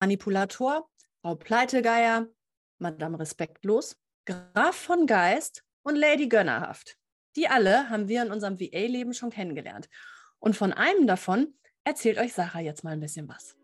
Manipulator, 0.00 0.88
Frau 1.20 1.34
Pleitegeier, 1.34 2.26
Madame 2.78 3.18
Respektlos, 3.18 3.96
Graf 4.24 4.74
von 4.74 5.06
Geist 5.06 5.62
und 5.82 5.94
Lady 5.96 6.28
Gönnerhaft. 6.28 6.96
Die 7.36 7.48
alle 7.48 7.90
haben 7.90 8.08
wir 8.08 8.22
in 8.22 8.32
unserem 8.32 8.58
VA-Leben 8.58 9.12
schon 9.12 9.30
kennengelernt. 9.30 9.88
Und 10.38 10.56
von 10.56 10.72
einem 10.72 11.06
davon 11.06 11.54
erzählt 11.84 12.18
euch 12.18 12.32
Sarah 12.32 12.60
jetzt 12.60 12.82
mal 12.82 12.92
ein 12.92 13.00
bisschen 13.00 13.28
was. 13.28 13.56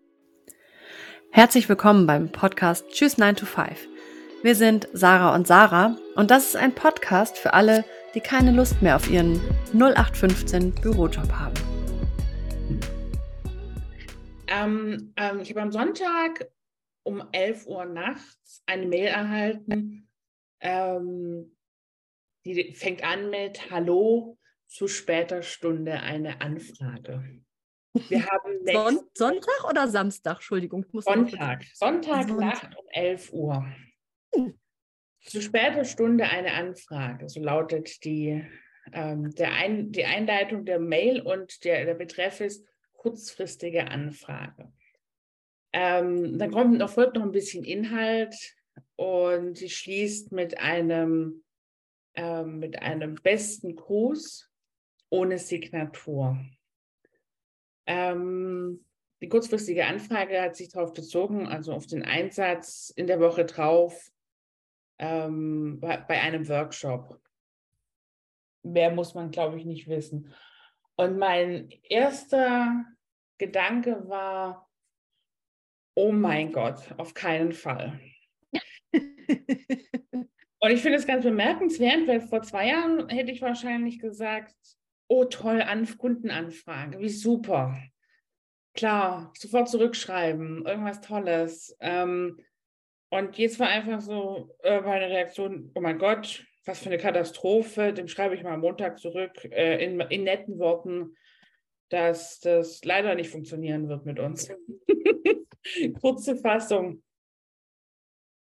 Herzlich 1.30 1.68
willkommen 1.68 2.06
beim 2.06 2.30
Podcast 2.30 2.86
Tschüss 2.90 3.16
9 3.16 3.36
to 3.36 3.46
5. 3.46 3.88
Wir 4.42 4.54
sind 4.54 4.88
Sarah 4.92 5.34
und 5.34 5.46
Sarah 5.46 5.96
und 6.14 6.30
das 6.30 6.48
ist 6.48 6.56
ein 6.56 6.74
Podcast 6.74 7.38
für 7.38 7.54
alle, 7.54 7.84
die 8.14 8.20
keine 8.20 8.52
Lust 8.52 8.82
mehr 8.82 8.96
auf 8.96 9.10
ihren 9.10 9.40
0815 9.72 10.74
Bürojob 10.74 11.32
haben. 11.32 11.75
Ähm, 14.48 15.12
ähm, 15.16 15.40
ich 15.40 15.50
habe 15.50 15.62
am 15.62 15.72
Sonntag 15.72 16.48
um 17.02 17.22
11 17.32 17.66
Uhr 17.66 17.84
nachts 17.84 18.62
eine 18.66 18.86
Mail 18.86 19.06
erhalten, 19.06 20.08
ähm, 20.60 21.56
die 22.44 22.74
fängt 22.74 23.02
an 23.04 23.30
mit 23.30 23.70
Hallo, 23.70 24.38
zu 24.66 24.88
später 24.88 25.42
Stunde 25.42 26.00
eine 26.00 26.40
Anfrage. 26.40 27.42
Wir 28.08 28.26
haben 28.26 28.52
Son 28.72 29.00
Sonntag 29.14 29.68
oder 29.68 29.88
Samstag? 29.88 30.36
Entschuldigung. 30.36 30.84
Sonntag. 30.92 31.64
Sonntag, 31.74 32.28
Nacht 32.28 32.76
um 32.76 32.84
11 32.88 33.32
Uhr. 33.32 33.66
Hm. 34.34 34.58
Zu 35.22 35.42
später 35.42 35.84
Stunde 35.84 36.24
eine 36.24 36.52
Anfrage. 36.54 37.28
So 37.28 37.40
lautet 37.40 38.04
die, 38.04 38.44
ähm, 38.92 39.34
der 39.34 39.52
Ein, 39.52 39.92
die 39.92 40.04
Einleitung 40.04 40.64
der 40.64 40.78
Mail 40.78 41.20
und 41.20 41.64
der, 41.64 41.84
der 41.84 41.94
Betreff 41.94 42.40
ist 42.40 42.64
kurzfristige 43.06 43.88
Anfrage. 43.88 44.72
Ähm, 45.72 46.38
dann 46.38 46.50
kommt 46.50 46.76
noch, 46.78 46.90
folgt 46.90 47.14
noch 47.14 47.22
ein 47.22 47.30
bisschen 47.30 47.62
Inhalt 47.62 48.34
und 48.96 49.56
sie 49.56 49.70
schließt 49.70 50.32
mit 50.32 50.58
einem, 50.58 51.44
ähm, 52.14 52.58
mit 52.58 52.82
einem 52.82 53.14
besten 53.14 53.76
Gruß 53.76 54.50
ohne 55.08 55.38
Signatur. 55.38 56.36
Ähm, 57.86 58.84
die 59.22 59.28
kurzfristige 59.28 59.86
Anfrage 59.86 60.42
hat 60.42 60.56
sich 60.56 60.70
darauf 60.70 60.92
bezogen, 60.92 61.46
also 61.46 61.72
auf 61.74 61.86
den 61.86 62.02
Einsatz 62.02 62.92
in 62.96 63.06
der 63.06 63.20
Woche 63.20 63.44
drauf 63.44 64.10
ähm, 64.98 65.78
bei, 65.78 66.20
einem 66.20 66.48
Workshop. 66.48 67.20
Mehr 68.64 68.90
muss 68.90 69.14
man, 69.14 69.30
glaube 69.30 69.58
ich, 69.58 69.64
nicht 69.64 69.86
wissen. 69.86 70.34
Und 70.96 71.18
mein 71.18 71.70
erster 71.84 72.84
Gedanke 73.38 74.08
war, 74.08 74.70
oh 75.94 76.12
mein 76.12 76.52
Gott, 76.52 76.94
auf 76.96 77.14
keinen 77.14 77.52
Fall. 77.52 78.00
Und 78.92 80.70
ich 80.70 80.80
finde 80.80 80.98
es 80.98 81.06
ganz 81.06 81.24
bemerkenswert, 81.24 82.06
weil 82.06 82.20
vor 82.20 82.42
zwei 82.42 82.68
Jahren 82.68 83.08
hätte 83.08 83.30
ich 83.30 83.42
wahrscheinlich 83.42 83.98
gesagt, 83.98 84.54
oh 85.08 85.24
toll, 85.24 85.62
An 85.62 85.86
Kundenanfrage, 85.98 86.98
wie 86.98 87.08
super. 87.08 87.76
Klar, 88.74 89.32
sofort 89.36 89.68
zurückschreiben, 89.68 90.66
irgendwas 90.66 91.00
Tolles. 91.00 91.76
Ähm, 91.80 92.40
und 93.10 93.38
jetzt 93.38 93.58
war 93.60 93.68
einfach 93.68 94.00
so 94.00 94.54
äh, 94.62 94.80
meine 94.80 95.08
Reaktion, 95.08 95.70
oh 95.74 95.80
mein 95.80 95.98
Gott, 95.98 96.44
was 96.64 96.80
für 96.80 96.86
eine 96.86 96.98
Katastrophe, 96.98 97.92
dem 97.92 98.08
schreibe 98.08 98.34
ich 98.34 98.42
mal 98.42 98.54
am 98.54 98.60
Montag 98.60 98.98
zurück 98.98 99.44
äh, 99.44 99.82
in, 99.84 100.00
in 100.00 100.24
netten 100.24 100.58
Worten, 100.58 101.16
dass 101.88 102.40
das 102.40 102.84
leider 102.84 103.14
nicht 103.14 103.30
funktionieren 103.30 103.88
wird 103.88 104.04
mit 104.06 104.18
uns. 104.18 104.48
Kurze 106.00 106.36
Fassung. 106.36 107.02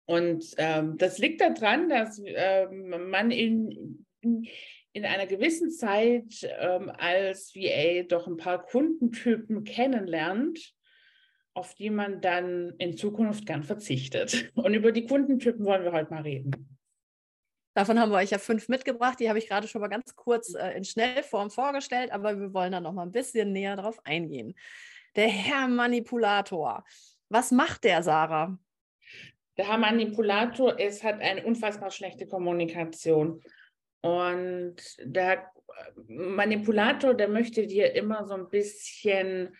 Und 0.07 0.53
ähm, 0.57 0.97
das 0.97 1.17
liegt 1.17 1.41
daran, 1.41 1.89
dass 1.89 2.21
ähm, 2.23 3.09
man 3.09 3.31
in, 3.31 4.05
in, 4.21 4.47
in, 4.93 5.05
einer 5.05 5.25
gewissen 5.25 5.71
Zeit 5.71 6.47
ähm, 6.59 6.91
als 6.91 7.55
VA 7.55 8.03
doch 8.03 8.27
ein 8.27 8.37
paar 8.37 8.63
Kundentypen 8.63 9.63
kennenlernt, 9.63 10.73
auf 11.55 11.73
die 11.73 11.89
man 11.89 12.21
dann 12.21 12.75
in 12.77 12.97
Zukunft 12.97 13.47
gern 13.47 13.63
verzichtet. 13.63 14.51
Und 14.53 14.75
über 14.75 14.91
die 14.91 15.07
Kundentypen 15.07 15.65
wollen 15.65 15.83
wir 15.83 15.91
heute 15.91 16.11
mal 16.11 16.21
reden. 16.21 16.74
Davon 17.75 17.99
haben 17.99 18.11
wir 18.11 18.17
euch 18.19 18.31
ja 18.31 18.37
fünf 18.37 18.69
mitgebracht. 18.69 19.19
Die 19.19 19.27
habe 19.27 19.37
ich 19.37 19.49
gerade 19.49 19.67
schon 19.67 19.81
mal 19.81 19.89
ganz 19.89 20.15
kurz 20.15 20.55
äh, 20.55 20.71
in 20.77 20.85
Schnellform 20.85 21.51
vorgestellt, 21.51 22.11
aber 22.11 22.39
wir 22.39 22.53
wollen 22.53 22.71
da 22.71 22.79
noch 22.79 22.93
mal 22.93 23.03
ein 23.03 23.11
bisschen 23.11 23.51
näher 23.51 23.75
drauf 23.75 23.99
eingehen. 24.05 24.55
Der 25.17 25.27
Herr 25.27 25.67
Manipulator. 25.67 26.85
Was 27.27 27.51
macht 27.51 27.83
der, 27.83 28.01
Sarah? 28.01 28.57
Der 29.57 29.67
Herr 29.67 29.77
Manipulator 29.77 30.79
ist, 30.79 31.03
hat 31.03 31.19
eine 31.19 31.45
unfassbar 31.45 31.91
schlechte 31.91 32.27
Kommunikation. 32.27 33.43
Und 33.99 34.75
der 34.99 35.51
Manipulator, 36.07 37.13
der 37.13 37.27
möchte 37.27 37.67
dir 37.67 37.93
immer 37.93 38.25
so 38.25 38.35
ein 38.35 38.49
bisschen 38.49 39.53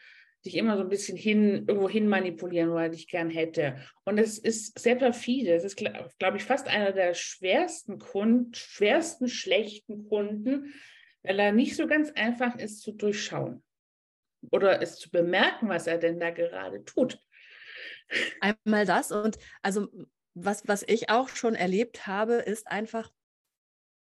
dich 0.46 0.56
immer 0.56 0.78
so 0.78 0.84
ein 0.84 0.90
bisschen 0.90 1.18
hin, 1.18 1.66
irgendwo 1.68 1.90
hin 1.90 2.08
manipulieren, 2.08 2.72
wo 2.72 2.78
er 2.78 2.90
dich 2.90 3.08
gern 3.08 3.30
hätte. 3.30 3.78
Und 4.04 4.18
es 4.18 4.38
ist 4.38 4.78
sehr 4.80 4.96
perfide. 4.96 5.54
Es 5.54 5.64
ist, 5.64 5.76
glaube 5.76 6.38
ich, 6.38 6.44
fast 6.44 6.68
einer 6.68 6.92
der 6.92 7.14
schwersten 7.14 7.98
Kunden, 8.00 8.54
schwersten 8.54 9.28
schlechten 9.28 10.08
Kunden, 10.08 10.74
weil 11.24 11.40
er 11.40 11.52
nicht 11.52 11.76
so 11.76 11.88
ganz 11.88 12.12
einfach 12.12 12.56
ist 12.58 12.82
zu 12.82 12.92
durchschauen 12.92 13.64
oder 14.52 14.82
es 14.82 14.98
zu 14.98 15.10
bemerken, 15.10 15.70
was 15.70 15.88
er 15.88 15.98
denn 15.98 16.20
da 16.20 16.30
gerade 16.30 16.84
tut. 16.86 17.20
Einmal 18.40 18.86
das 18.86 19.12
und 19.12 19.38
also 19.64 19.88
was, 20.36 20.68
was 20.68 20.84
ich 20.84 21.10
auch 21.10 21.30
schon 21.30 21.56
erlebt 21.56 22.08
habe, 22.08 22.36
ist 22.36 22.68
einfach, 22.68 23.12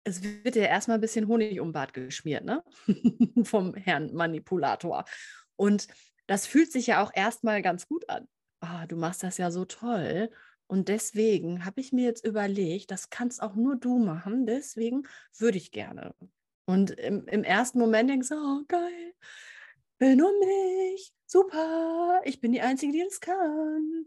es 0.05 0.23
wird 0.23 0.57
ja 0.57 0.65
erstmal 0.65 0.99
ein 0.99 1.03
bisschen 1.03 1.29
Honig 1.29 1.61
um 1.61 1.73
Bart 1.73 1.93
geschmiert, 1.93 2.45
ne? 2.45 2.65
Vom 3.45 3.75
Herrn 3.75 4.13
Manipulator. 4.15 5.05
Und 5.57 5.87
das 6.27 6.47
fühlt 6.47 6.73
sich 6.73 6.87
ja 6.89 7.03
auch 7.03 7.11
erstmal 7.15 7.63
ganz 7.63 7.87
gut 7.87 8.09
an. 8.09 8.29
Oh, 8.61 8.87
du 8.89 8.97
machst 8.97 9.23
das 9.23 9.39
ja 9.39 9.51
so 9.51 9.65
toll. 9.65 10.31
Und 10.67 10.89
deswegen 10.89 11.65
habe 11.65 11.81
ich 11.81 11.93
mir 11.93 12.05
jetzt 12.05 12.25
überlegt, 12.25 12.91
das 12.91 13.11
kannst 13.11 13.43
auch 13.43 13.55
nur 13.55 13.77
du 13.77 13.99
machen. 13.99 14.47
Deswegen 14.47 15.03
würde 15.37 15.59
ich 15.59 15.71
gerne. 15.71 16.15
Und 16.65 16.93
im, 16.93 17.27
im 17.27 17.45
ersten 17.45 17.79
Moment 17.79 18.09
denkst 18.09 18.29
du, 18.29 18.37
oh 18.37 18.65
geil, 18.69 19.15
will 19.99 20.17
nur 20.17 20.33
mich, 20.39 21.13
super, 21.27 22.21
ich 22.25 22.41
bin 22.41 22.53
die 22.53 22.61
Einzige, 22.61 22.93
die 22.93 23.05
das 23.05 23.21
kann. 23.21 24.07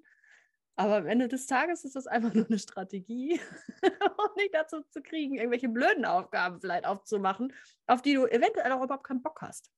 Aber 0.78 0.98
am 0.98 1.08
Ende 1.08 1.28
des 1.28 1.48
Tages 1.48 1.86
ist 1.86 1.96
das 1.96 2.08
einfach 2.08 2.34
nur 2.34 2.48
eine 2.48 2.59
Strategie, 2.59 3.40
um 3.84 4.36
dich 4.38 4.52
dazu 4.52 4.81
zu 4.90 5.02
kriegen, 5.02 5.36
irgendwelche 5.36 5.70
blöden 5.70 6.06
Aufgaben 6.06 6.59
vielleicht 6.59 6.86
aufzumachen, 6.86 7.54
auf 7.88 8.02
die 8.02 8.14
du 8.14 8.25
eventuell 8.25 8.72
auch 8.72 8.84
überhaupt 8.84 9.06
keinen 9.06 9.22
Bock 9.22 9.42
hast. 9.42 9.72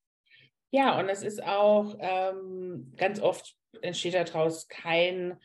Ja, 0.72 1.00
und 1.00 1.10
es 1.10 1.24
ist 1.24 1.44
auch 1.44 1.96
ähm, 2.00 2.94
ganz 2.98 3.22
oft 3.22 3.56
entsteht 3.82 4.16
daraus 4.16 4.68
kein 4.68 5.38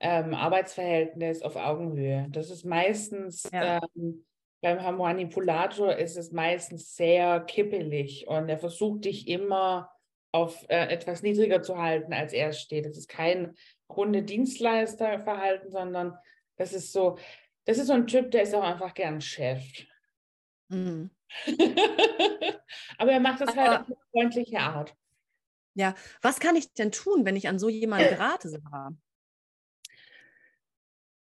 ähm, 0.00 0.34
Arbeitsverhältnis 0.34 1.42
auf 1.42 1.56
Augenhöhe. 1.56 2.26
Das 2.30 2.50
ist 2.50 2.64
meistens 2.64 3.48
ja. 3.52 3.80
ähm, 3.96 4.26
beim 4.60 4.96
Manipulator 4.96 5.96
ist 5.96 6.16
es 6.16 6.32
meistens 6.32 6.96
sehr 6.96 7.40
kippelig 7.40 8.26
und 8.26 8.48
er 8.48 8.58
versucht 8.58 9.04
dich 9.04 9.28
immer 9.28 9.90
auf 10.32 10.64
äh, 10.68 10.88
etwas 10.88 11.22
niedriger 11.22 11.62
zu 11.62 11.78
halten, 11.78 12.12
als 12.12 12.32
er 12.32 12.52
steht. 12.52 12.86
Das 12.86 12.96
ist 12.96 13.08
kein 13.08 13.54
Kunde-Dienstleister-Verhalten, 13.86 15.70
sondern 15.70 16.18
das 16.56 16.72
ist 16.72 16.92
so, 16.92 17.16
das 17.64 17.78
ist 17.78 17.86
so 17.86 17.92
ein 17.92 18.06
Typ, 18.06 18.30
der 18.30 18.42
ist 18.42 18.54
auch 18.54 18.62
einfach 18.62 18.92
gern 18.94 19.20
Chef. 19.20 19.62
Mhm. 20.68 21.10
Aber 22.98 23.12
er 23.12 23.20
macht 23.20 23.40
das 23.40 23.48
halt 23.48 23.58
Aber, 23.58 23.70
halt 23.70 23.80
auf 23.80 23.86
eine 23.86 23.96
freundliche 24.12 24.58
Art. 24.60 24.94
Ja, 25.74 25.94
was 26.22 26.40
kann 26.40 26.56
ich 26.56 26.72
denn 26.72 26.90
tun, 26.90 27.24
wenn 27.24 27.36
ich 27.36 27.48
an 27.48 27.58
so 27.58 27.68
jemanden 27.68 28.08
gerate, 28.08 28.48
Sarah? 28.48 28.96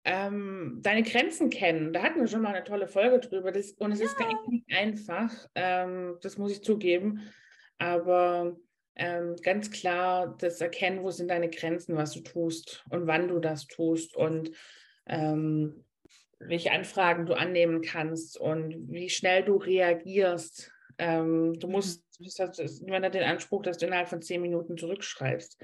Ähm, 0.05 0.79
deine 0.81 1.03
Grenzen 1.03 1.51
kennen. 1.51 1.93
Da 1.93 2.03
hatten 2.03 2.21
wir 2.21 2.29
schon 2.29 2.41
mal 2.41 2.55
eine 2.55 2.65
tolle 2.65 2.87
Folge 2.87 3.19
drüber. 3.19 3.53
Das, 3.53 3.73
und 3.73 3.93
es 3.93 3.99
ja. 3.99 4.07
ist 4.07 4.17
gar 4.17 4.33
nicht 4.49 4.65
einfach, 4.73 5.31
ähm, 5.55 6.17
das 6.23 6.39
muss 6.39 6.53
ich 6.53 6.63
zugeben. 6.63 7.31
Aber 7.79 8.57
ähm, 8.95 9.37
ganz 9.43 9.71
klar 9.71 10.37
das 10.39 10.61
Erkennen, 10.61 11.03
wo 11.03 11.11
sind 11.11 11.29
deine 11.29 11.51
Grenzen, 11.51 11.97
was 11.97 12.13
du 12.13 12.21
tust 12.21 12.85
und 12.91 13.07
wann 13.07 13.29
du 13.29 13.39
das 13.39 13.67
tust. 13.67 14.17
Und 14.17 14.51
ähm, 15.07 15.85
welche 16.41 16.73
Anfragen 16.73 17.27
du 17.27 17.35
annehmen 17.35 17.83
kannst 17.83 18.39
und 18.39 18.91
wie 18.91 19.11
schnell 19.11 19.45
du 19.45 19.57
reagierst. 19.57 20.73
Ähm, 20.99 21.59
du 21.59 21.67
mhm. 21.67 21.73
musst, 21.73 22.05
wenn 22.19 23.03
er 23.03 23.11
den 23.11 23.23
Anspruch, 23.23 23.63
dass 23.63 23.79
du 23.79 23.87
innerhalb 23.87 24.09
von 24.09 24.23
zehn 24.23 24.43
Minuten 24.43 24.77
zurückschreibst 24.77 25.61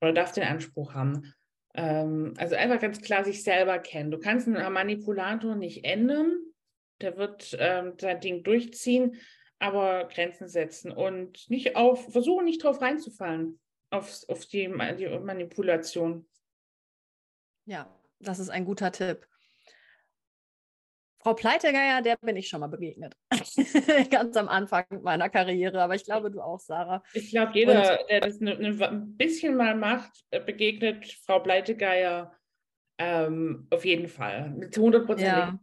oder 0.00 0.12
darf 0.12 0.32
den 0.32 0.44
Anspruch 0.44 0.94
haben. 0.94 1.34
Ähm, 1.74 2.34
also 2.36 2.54
einfach 2.56 2.80
ganz 2.80 3.00
klar 3.00 3.24
sich 3.24 3.42
selber 3.42 3.78
kennen. 3.78 4.10
Du 4.10 4.18
kannst 4.18 4.46
einen 4.46 4.72
Manipulator 4.72 5.56
nicht 5.56 5.84
ändern, 5.84 6.36
der 7.00 7.16
wird 7.16 7.56
ähm, 7.58 7.94
sein 8.00 8.20
Ding 8.20 8.44
durchziehen, 8.44 9.20
aber 9.58 10.08
Grenzen 10.08 10.48
setzen 10.48 10.92
und 10.92 11.48
nicht 11.50 11.76
auf, 11.76 12.12
versuchen 12.12 12.44
nicht 12.44 12.62
drauf 12.62 12.80
reinzufallen, 12.80 13.60
auf, 13.90 14.22
auf 14.28 14.46
die, 14.46 14.70
die 14.98 15.08
Manipulation. 15.08 16.28
Ja, 17.66 17.88
das 18.20 18.38
ist 18.38 18.50
ein 18.50 18.64
guter 18.64 18.92
Tipp. 18.92 19.26
Frau 21.24 21.32
Pleitegeier, 21.32 22.02
der 22.02 22.18
bin 22.18 22.36
ich 22.36 22.48
schon 22.48 22.60
mal 22.60 22.66
begegnet. 22.66 23.16
Ganz 24.10 24.36
am 24.36 24.46
Anfang 24.46 24.84
meiner 25.02 25.30
Karriere, 25.30 25.80
aber 25.80 25.94
ich 25.94 26.04
glaube, 26.04 26.30
du 26.30 26.42
auch, 26.42 26.60
Sarah. 26.60 27.02
Ich 27.14 27.30
glaube, 27.30 27.52
jeder, 27.54 27.98
Und, 27.98 28.10
der 28.10 28.20
das 28.20 28.40
ne, 28.40 28.58
ne, 28.58 28.86
ein 28.86 29.16
bisschen 29.16 29.56
mal 29.56 29.74
macht, 29.74 30.12
äh, 30.30 30.40
begegnet 30.40 31.06
Frau 31.24 31.40
Pleitegeier 31.40 32.30
ähm, 32.98 33.66
auf 33.70 33.86
jeden 33.86 34.08
Fall. 34.08 34.50
Mit 34.50 34.76
100 34.76 35.06
Prozent. 35.06 35.26
Ja. 35.26 35.58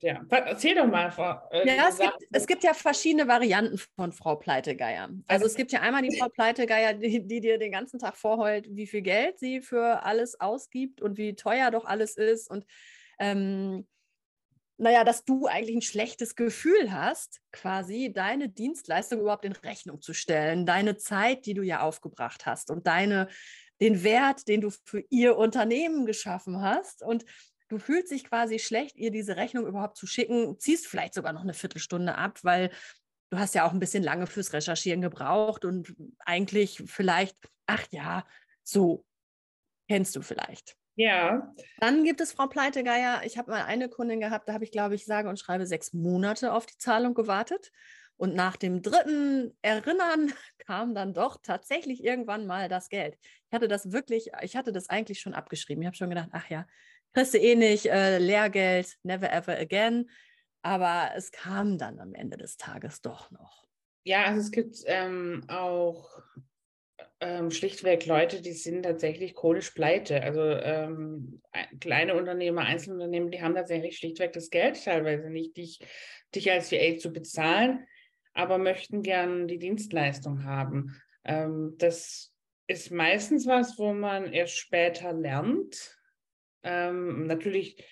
Ja, 0.00 0.24
erzähl 0.30 0.76
doch 0.76 0.86
mal. 0.86 1.10
Frau, 1.10 1.40
äh, 1.50 1.66
ja, 1.66 1.88
es 1.88 1.98
gibt, 1.98 2.14
es 2.30 2.46
gibt, 2.46 2.62
ja 2.62 2.72
verschiedene 2.72 3.26
Varianten 3.26 3.78
von 3.96 4.12
Frau 4.12 4.36
Pleitegeier. 4.36 5.08
Also 5.26 5.46
es 5.46 5.56
gibt 5.56 5.72
ja 5.72 5.80
einmal 5.80 6.02
die 6.02 6.16
Frau 6.16 6.28
Pleitegeier, 6.28 6.94
die, 6.94 7.26
die 7.26 7.40
dir 7.40 7.58
den 7.58 7.72
ganzen 7.72 7.98
Tag 7.98 8.16
vorheult, 8.16 8.68
wie 8.70 8.86
viel 8.86 9.02
Geld 9.02 9.40
sie 9.40 9.60
für 9.60 10.04
alles 10.04 10.38
ausgibt 10.38 11.02
und 11.02 11.18
wie 11.18 11.34
teuer 11.34 11.72
doch 11.72 11.84
alles 11.84 12.16
ist 12.16 12.48
und 12.48 12.64
ähm, 13.18 13.88
naja, 14.78 15.02
dass 15.02 15.24
du 15.24 15.46
eigentlich 15.46 15.76
ein 15.76 15.82
schlechtes 15.82 16.36
Gefühl 16.36 16.92
hast, 16.92 17.40
quasi 17.52 18.12
deine 18.14 18.48
Dienstleistung 18.48 19.20
überhaupt 19.20 19.44
in 19.44 19.52
Rechnung 19.52 20.00
zu 20.00 20.14
stellen, 20.14 20.66
deine 20.66 20.96
Zeit, 20.96 21.46
die 21.46 21.54
du 21.54 21.62
ja 21.62 21.80
aufgebracht 21.80 22.46
hast 22.46 22.70
und 22.70 22.86
deine, 22.86 23.28
den 23.80 24.04
Wert, 24.04 24.46
den 24.46 24.60
du 24.60 24.70
für 24.70 25.04
ihr 25.10 25.36
Unternehmen 25.36 26.06
geschaffen 26.06 26.62
hast. 26.62 27.02
Und 27.02 27.24
du 27.68 27.78
fühlst 27.78 28.12
dich 28.12 28.24
quasi 28.24 28.60
schlecht, 28.60 28.96
ihr 28.96 29.10
diese 29.10 29.36
Rechnung 29.36 29.66
überhaupt 29.66 29.96
zu 29.96 30.06
schicken, 30.06 30.58
ziehst 30.60 30.86
vielleicht 30.86 31.14
sogar 31.14 31.32
noch 31.32 31.42
eine 31.42 31.54
Viertelstunde 31.54 32.14
ab, 32.14 32.38
weil 32.44 32.70
du 33.30 33.38
hast 33.38 33.56
ja 33.56 33.66
auch 33.66 33.72
ein 33.72 33.80
bisschen 33.80 34.04
lange 34.04 34.28
fürs 34.28 34.52
Recherchieren 34.52 35.00
gebraucht 35.00 35.64
und 35.64 35.92
eigentlich 36.20 36.84
vielleicht, 36.86 37.36
ach 37.66 37.84
ja, 37.90 38.24
so 38.62 39.04
kennst 39.88 40.14
du 40.14 40.22
vielleicht. 40.22 40.77
Ja. 40.98 41.54
Dann 41.78 42.02
gibt 42.02 42.20
es 42.20 42.32
Frau 42.32 42.48
Pleitegeier. 42.48 43.22
Ich 43.24 43.38
habe 43.38 43.52
mal 43.52 43.62
eine 43.62 43.88
Kundin 43.88 44.18
gehabt, 44.18 44.48
da 44.48 44.52
habe 44.52 44.64
ich, 44.64 44.72
glaube 44.72 44.96
ich, 44.96 45.04
sage 45.04 45.28
und 45.28 45.38
schreibe 45.38 45.64
sechs 45.64 45.92
Monate 45.92 46.52
auf 46.52 46.66
die 46.66 46.76
Zahlung 46.76 47.14
gewartet. 47.14 47.70
Und 48.16 48.34
nach 48.34 48.56
dem 48.56 48.82
dritten 48.82 49.56
Erinnern 49.62 50.32
kam 50.66 50.96
dann 50.96 51.14
doch 51.14 51.38
tatsächlich 51.40 52.02
irgendwann 52.02 52.48
mal 52.48 52.68
das 52.68 52.88
Geld. 52.88 53.16
Ich 53.22 53.54
hatte 53.54 53.68
das 53.68 53.92
wirklich, 53.92 54.32
ich 54.42 54.56
hatte 54.56 54.72
das 54.72 54.90
eigentlich 54.90 55.20
schon 55.20 55.34
abgeschrieben. 55.34 55.82
Ich 55.82 55.86
habe 55.86 55.96
schon 55.96 56.10
gedacht, 56.10 56.30
ach 56.32 56.50
ja, 56.50 56.66
kriegst 57.12 57.32
du 57.32 57.38
eh 57.38 57.54
nicht, 57.54 57.86
äh, 57.86 58.18
Lehrgeld, 58.18 58.96
never 59.04 59.32
ever 59.32 59.56
again. 59.56 60.10
Aber 60.62 61.12
es 61.14 61.30
kam 61.30 61.78
dann 61.78 62.00
am 62.00 62.12
Ende 62.12 62.38
des 62.38 62.56
Tages 62.56 63.02
doch 63.02 63.30
noch. 63.30 63.68
Ja, 64.02 64.24
also 64.24 64.40
es 64.40 64.50
gibt 64.50 64.78
ähm, 64.86 65.44
auch 65.46 66.10
ähm, 67.20 67.50
schlichtweg 67.50 68.06
Leute, 68.06 68.40
die 68.40 68.52
sind 68.52 68.84
tatsächlich 68.84 69.34
chronisch 69.34 69.70
pleite. 69.70 70.22
Also 70.22 70.42
ähm, 70.42 71.42
kleine 71.80 72.14
Unternehmer, 72.14 72.62
Einzelunternehmen, 72.62 73.30
die 73.30 73.42
haben 73.42 73.54
tatsächlich 73.54 73.98
schlichtweg 73.98 74.32
das 74.32 74.50
Geld 74.50 74.82
teilweise 74.84 75.28
nicht, 75.30 75.56
dich, 75.56 75.80
dich 76.34 76.50
als 76.50 76.70
VA 76.70 76.96
zu 76.98 77.12
bezahlen, 77.12 77.86
aber 78.34 78.58
möchten 78.58 79.02
gern 79.02 79.48
die 79.48 79.58
Dienstleistung 79.58 80.44
haben. 80.44 81.00
Ähm, 81.24 81.74
das 81.78 82.32
ist 82.68 82.92
meistens 82.92 83.46
was, 83.46 83.78
wo 83.78 83.92
man 83.92 84.32
erst 84.32 84.56
später 84.56 85.12
lernt. 85.12 85.98
Ähm, 86.62 87.26
natürlich 87.26 87.84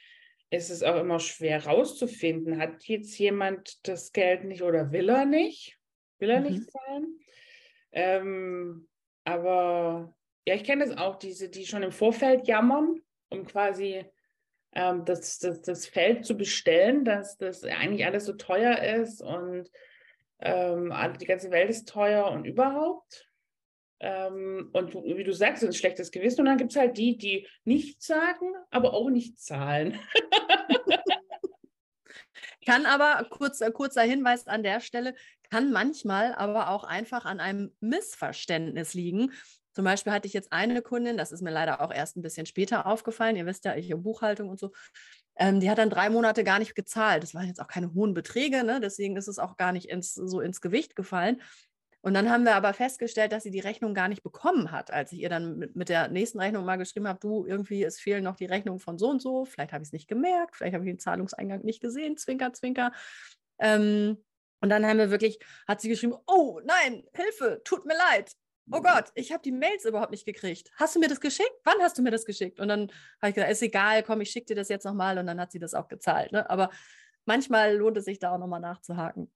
ist 0.50 0.70
es 0.70 0.84
auch 0.84 1.00
immer 1.00 1.18
schwer 1.18 1.66
rauszufinden, 1.66 2.58
hat 2.58 2.84
jetzt 2.84 3.18
jemand 3.18 3.86
das 3.88 4.12
Geld 4.12 4.44
nicht 4.44 4.62
oder 4.62 4.92
will 4.92 5.08
er 5.08 5.24
nicht? 5.24 5.76
Will 6.18 6.30
er 6.30 6.40
mhm. 6.40 6.46
nicht 6.46 6.70
zahlen? 6.70 7.18
Ähm, 7.90 8.88
aber 9.26 10.14
ja, 10.46 10.54
ich 10.54 10.64
kenne 10.64 10.86
das 10.86 10.96
auch, 10.96 11.16
diese, 11.16 11.48
die 11.48 11.66
schon 11.66 11.82
im 11.82 11.90
Vorfeld 11.90 12.46
jammern, 12.46 13.00
um 13.28 13.44
quasi 13.44 14.04
ähm, 14.72 15.04
das, 15.04 15.40
das, 15.40 15.60
das 15.62 15.86
Feld 15.86 16.24
zu 16.24 16.36
bestellen, 16.36 17.04
dass 17.04 17.36
das 17.36 17.64
eigentlich 17.64 18.06
alles 18.06 18.24
so 18.24 18.34
teuer 18.34 18.78
ist 18.78 19.20
und 19.20 19.68
ähm, 20.38 20.94
die 21.18 21.26
ganze 21.26 21.50
Welt 21.50 21.70
ist 21.70 21.88
teuer 21.88 22.30
und 22.30 22.44
überhaupt. 22.44 23.28
Ähm, 23.98 24.70
und 24.72 24.94
wie 24.94 25.24
du 25.24 25.32
sagst, 25.32 25.64
ein 25.64 25.72
schlechtes 25.72 26.12
Gewissen. 26.12 26.40
Und 26.40 26.46
dann 26.46 26.58
gibt 26.58 26.70
es 26.70 26.76
halt 26.76 26.96
die, 26.96 27.16
die 27.16 27.48
nichts 27.64 28.06
sagen, 28.06 28.52
aber 28.70 28.92
auch 28.92 29.10
nicht 29.10 29.40
zahlen. 29.40 29.98
kann 32.66 32.84
aber, 32.84 33.26
kurz, 33.30 33.60
äh, 33.60 33.70
kurzer 33.70 34.02
Hinweis 34.02 34.46
an 34.46 34.62
der 34.62 34.80
Stelle, 34.80 35.14
kann 35.50 35.72
manchmal 35.72 36.34
aber 36.34 36.70
auch 36.70 36.84
einfach 36.84 37.24
an 37.24 37.40
einem 37.40 37.72
Missverständnis 37.80 38.94
liegen. 38.94 39.32
Zum 39.74 39.84
Beispiel 39.84 40.12
hatte 40.12 40.26
ich 40.26 40.32
jetzt 40.32 40.52
eine 40.52 40.80
Kundin, 40.80 41.18
das 41.18 41.32
ist 41.32 41.42
mir 41.42 41.50
leider 41.50 41.82
auch 41.82 41.92
erst 41.92 42.16
ein 42.16 42.22
bisschen 42.22 42.46
später 42.46 42.86
aufgefallen. 42.86 43.36
Ihr 43.36 43.46
wisst 43.46 43.64
ja, 43.64 43.76
ich 43.76 43.92
habe 43.92 44.00
Buchhaltung 44.00 44.48
und 44.48 44.58
so. 44.58 44.72
Ähm, 45.36 45.60
die 45.60 45.68
hat 45.68 45.78
dann 45.78 45.90
drei 45.90 46.08
Monate 46.08 46.44
gar 46.44 46.58
nicht 46.58 46.74
gezahlt. 46.74 47.22
Das 47.22 47.34
waren 47.34 47.46
jetzt 47.46 47.60
auch 47.60 47.66
keine 47.66 47.92
hohen 47.92 48.14
Beträge, 48.14 48.64
ne? 48.64 48.80
deswegen 48.80 49.16
ist 49.16 49.28
es 49.28 49.38
auch 49.38 49.56
gar 49.56 49.72
nicht 49.72 49.90
ins, 49.90 50.14
so 50.14 50.40
ins 50.40 50.62
Gewicht 50.62 50.96
gefallen. 50.96 51.42
Und 52.06 52.14
dann 52.14 52.30
haben 52.30 52.44
wir 52.44 52.54
aber 52.54 52.72
festgestellt, 52.72 53.32
dass 53.32 53.42
sie 53.42 53.50
die 53.50 53.60
Rechnung 53.60 53.92
gar 53.92 54.08
nicht 54.08 54.22
bekommen 54.22 54.70
hat, 54.70 54.92
als 54.92 55.10
ich 55.10 55.18
ihr 55.18 55.28
dann 55.28 55.58
mit, 55.58 55.74
mit 55.74 55.88
der 55.88 56.08
nächsten 56.08 56.38
Rechnung 56.40 56.64
mal 56.64 56.76
geschrieben 56.76 57.08
habe, 57.08 57.18
du, 57.18 57.44
irgendwie, 57.44 57.82
es 57.82 57.98
fehlen 57.98 58.22
noch 58.22 58.36
die 58.36 58.46
Rechnungen 58.46 58.78
von 58.78 58.96
so 58.96 59.10
und 59.10 59.20
so, 59.20 59.44
vielleicht 59.44 59.72
habe 59.72 59.82
ich 59.82 59.88
es 59.88 59.92
nicht 59.92 60.06
gemerkt, 60.06 60.54
vielleicht 60.56 60.74
habe 60.74 60.84
ich 60.84 60.90
den 60.90 61.00
Zahlungseingang 61.00 61.64
nicht 61.64 61.80
gesehen, 61.80 62.16
zwinker, 62.16 62.52
zwinker. 62.52 62.92
Ähm, 63.58 64.18
und 64.60 64.70
dann 64.70 64.86
haben 64.86 64.98
wir 64.98 65.10
wirklich, 65.10 65.38
hat 65.66 65.80
sie 65.80 65.88
geschrieben, 65.88 66.14
oh 66.26 66.60
nein, 66.64 67.04
Hilfe, 67.12 67.60
tut 67.64 67.86
mir 67.86 67.96
leid. 67.96 68.32
Oh 68.72 68.80
Gott, 68.80 69.12
ich 69.14 69.30
habe 69.30 69.42
die 69.42 69.52
Mails 69.52 69.84
überhaupt 69.84 70.10
nicht 70.10 70.26
gekriegt. 70.26 70.72
Hast 70.76 70.96
du 70.96 71.00
mir 71.00 71.08
das 71.08 71.20
geschickt? 71.20 71.54
Wann 71.62 71.80
hast 71.80 71.98
du 71.98 72.02
mir 72.02 72.10
das 72.10 72.24
geschickt? 72.24 72.58
Und 72.58 72.66
dann 72.66 72.90
habe 73.22 73.28
ich 73.28 73.34
gesagt, 73.34 73.52
ist 73.52 73.62
egal, 73.62 74.02
komm, 74.02 74.20
ich 74.20 74.30
schicke 74.30 74.46
dir 74.46 74.56
das 74.56 74.68
jetzt 74.68 74.84
nochmal. 74.84 75.18
Und 75.18 75.26
dann 75.26 75.40
hat 75.40 75.52
sie 75.52 75.60
das 75.60 75.72
auch 75.74 75.86
gezahlt. 75.86 76.32
Ne? 76.32 76.48
Aber 76.50 76.70
manchmal 77.26 77.76
lohnt 77.76 77.96
es 77.96 78.06
sich 78.06 78.18
da 78.18 78.34
auch 78.34 78.38
nochmal 78.38 78.60
nachzuhaken. 78.60 79.30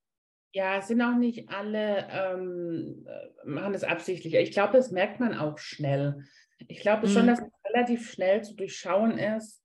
Ja, 0.53 0.79
es 0.79 0.89
sind 0.89 1.01
auch 1.01 1.15
nicht 1.15 1.49
alle, 1.49 2.09
ähm, 2.11 3.07
äh, 3.07 3.49
machen 3.49 3.73
es 3.75 3.85
absichtlich. 3.85 4.35
Ich 4.35 4.51
glaube, 4.51 4.73
das 4.73 4.91
merkt 4.91 5.21
man 5.21 5.39
auch 5.39 5.59
schnell. 5.59 6.25
Ich 6.67 6.81
glaube 6.81 7.07
mhm. 7.07 7.13
schon, 7.13 7.27
dass 7.29 7.39
es 7.39 7.49
relativ 7.73 8.11
schnell 8.11 8.43
zu 8.43 8.57
durchschauen 8.57 9.17
ist, 9.17 9.60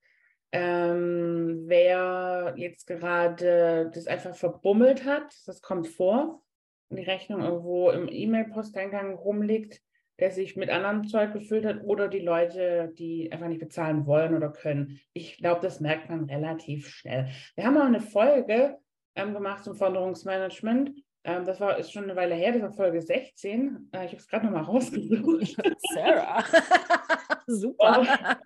ähm, 0.55 1.63
wer 1.65 2.53
jetzt 2.55 2.87
gerade 2.87 3.91
das 3.93 4.07
einfach 4.07 4.35
verbummelt 4.35 5.03
hat. 5.03 5.35
Das 5.45 5.61
kommt 5.61 5.87
vor. 5.87 6.41
Die 6.89 7.03
Rechnung 7.03 7.41
irgendwo 7.41 7.89
im 7.89 8.07
E-Mail-Posteingang 8.09 9.15
rumliegt, 9.15 9.81
der 10.19 10.31
sich 10.31 10.55
mit 10.55 10.69
anderem 10.69 11.07
Zeug 11.07 11.33
gefüllt 11.33 11.65
hat, 11.65 11.83
oder 11.83 12.07
die 12.07 12.19
Leute, 12.19 12.93
die 12.97 13.29
einfach 13.33 13.49
nicht 13.49 13.59
bezahlen 13.59 14.05
wollen 14.05 14.33
oder 14.33 14.49
können. 14.49 15.01
Ich 15.11 15.39
glaube, 15.39 15.59
das 15.61 15.81
merkt 15.81 16.09
man 16.09 16.23
relativ 16.23 16.87
schnell. 16.87 17.27
Wir 17.55 17.65
haben 17.65 17.77
auch 17.77 17.83
eine 17.83 17.99
Folge 17.99 18.77
ähm, 19.15 19.33
gemacht 19.33 19.65
zum 19.65 19.75
Forderungsmanagement. 19.75 20.91
Ähm, 21.25 21.43
das 21.43 21.59
war 21.59 21.77
ist 21.77 21.91
schon 21.91 22.05
eine 22.05 22.15
Weile 22.15 22.35
her, 22.35 22.53
das 22.53 22.61
war 22.61 22.71
Folge 22.71 23.01
16. 23.01 23.89
Äh, 23.91 24.05
ich 24.05 24.11
habe 24.11 24.17
es 24.17 24.27
gerade 24.27 24.45
nochmal 24.45 24.63
rausgesucht. 24.63 25.57
Sarah. 25.93 26.45
Super. 27.47 28.37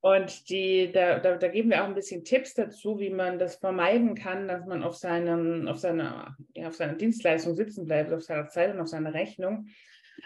Und 0.00 0.48
die, 0.48 0.90
da, 0.92 1.18
da, 1.18 1.36
da, 1.36 1.48
geben 1.48 1.70
wir 1.70 1.82
auch 1.82 1.88
ein 1.88 1.94
bisschen 1.94 2.24
Tipps 2.24 2.54
dazu, 2.54 2.98
wie 2.98 3.10
man 3.10 3.38
das 3.38 3.56
vermeiden 3.56 4.14
kann, 4.14 4.48
dass 4.48 4.66
man 4.66 4.82
auf, 4.82 4.96
seinem, 4.96 5.68
auf, 5.68 5.78
seiner, 5.78 6.36
ja, 6.54 6.68
auf 6.68 6.74
seiner 6.74 6.94
Dienstleistung 6.94 7.54
sitzen 7.54 7.86
bleibt, 7.86 8.12
auf 8.12 8.22
seiner 8.22 8.48
Zeit 8.48 8.74
und 8.74 8.80
auf 8.80 8.88
seiner 8.88 9.14
Rechnung. 9.14 9.68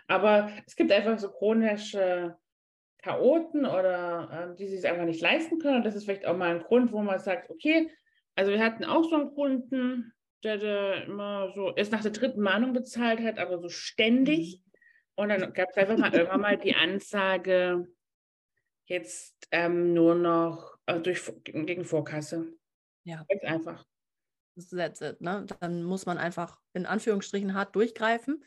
Aber 0.07 0.51
es 0.67 0.77
gibt 0.77 0.93
einfach 0.93 1.19
so 1.19 1.31
chronische 1.31 2.37
Chaoten 3.03 3.65
oder 3.65 4.53
äh, 4.53 4.57
die 4.57 4.67
sich 4.67 4.87
einfach 4.87 5.05
nicht 5.05 5.21
leisten 5.21 5.59
können. 5.59 5.77
Und 5.77 5.87
das 5.87 5.95
ist 5.95 6.05
vielleicht 6.05 6.27
auch 6.27 6.37
mal 6.37 6.55
ein 6.55 6.63
Grund, 6.63 6.93
wo 6.93 7.01
man 7.01 7.19
sagt, 7.19 7.51
okay, 7.51 7.91
also 8.35 8.53
wir 8.53 8.61
hatten 8.61 8.85
auch 8.85 9.05
so 9.05 9.17
einen 9.17 9.35
Kunden, 9.35 10.13
der, 10.45 10.59
der 10.59 11.05
immer 11.05 11.53
so 11.55 11.75
erst 11.75 11.93
nach 11.93 12.03
der 12.03 12.13
dritten 12.13 12.41
Mahnung 12.41 12.73
bezahlt 12.73 13.21
hat, 13.21 13.39
aber 13.39 13.59
so 13.59 13.69
ständig. 13.69 14.61
Mhm. 14.61 14.69
Und 15.17 15.29
dann 15.31 15.53
gab 15.53 15.71
es 15.71 15.77
einfach 15.77 15.97
mal 15.97 16.15
irgendwann 16.15 16.41
mal 16.41 16.57
die 16.57 16.77
Ansage, 16.77 17.89
jetzt 18.89 19.35
ähm, 19.51 19.95
nur 19.95 20.15
noch 20.15 20.79
also 20.87 21.03
durch, 21.03 21.23
gegen 21.45 21.85
Vorkasse. 21.85 22.53
Ja. 23.05 23.25
Ganz 23.29 23.45
einfach. 23.45 23.85
That's 24.71 25.01
it, 25.01 25.21
ne? 25.21 25.47
Dann 25.61 25.85
muss 25.85 26.07
man 26.07 26.19
einfach 26.19 26.59
in 26.73 26.85
Anführungsstrichen 26.85 27.55
hart 27.55 27.77
durchgreifen. 27.77 28.45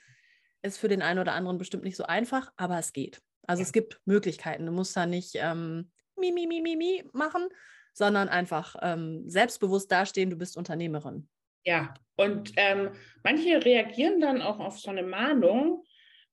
Ist 0.61 0.77
für 0.77 0.89
den 0.89 1.01
einen 1.01 1.19
oder 1.19 1.33
anderen 1.33 1.57
bestimmt 1.57 1.83
nicht 1.83 1.95
so 1.95 2.03
einfach, 2.03 2.51
aber 2.57 2.77
es 2.77 2.93
geht. 2.93 3.21
Also 3.47 3.61
ja. 3.61 3.65
es 3.65 3.71
gibt 3.71 4.01
Möglichkeiten. 4.05 4.65
Du 4.65 4.71
musst 4.71 4.95
da 4.95 5.05
nicht 5.05 5.35
ähm, 5.35 5.91
mi, 6.17 6.31
mi, 6.31 6.47
mi, 6.47 6.61
mi, 6.61 6.75
mi 6.75 7.03
machen, 7.13 7.47
sondern 7.93 8.29
einfach 8.29 8.75
ähm, 8.81 9.29
selbstbewusst 9.29 9.91
dastehen, 9.91 10.29
du 10.29 10.35
bist 10.35 10.57
Unternehmerin. 10.57 11.27
Ja, 11.63 11.93
und 12.17 12.53
ähm, 12.57 12.91
manche 13.23 13.63
reagieren 13.63 14.19
dann 14.19 14.41
auch 14.41 14.59
auf 14.59 14.79
so 14.79 14.89
eine 14.89 15.03
Mahnung 15.03 15.83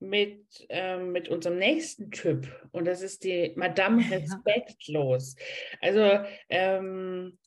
mit, 0.01 0.45
ähm, 0.69 1.13
mit 1.13 1.29
unserem 1.29 1.59
nächsten 1.59 2.11
Typ 2.11 2.49
und 2.73 2.87
das 2.87 3.03
ist 3.03 3.25
die 3.25 3.53
Madame 3.57 4.03
Respektlos. 4.11 5.37
Also 5.81 6.25
ähm, 6.49 7.39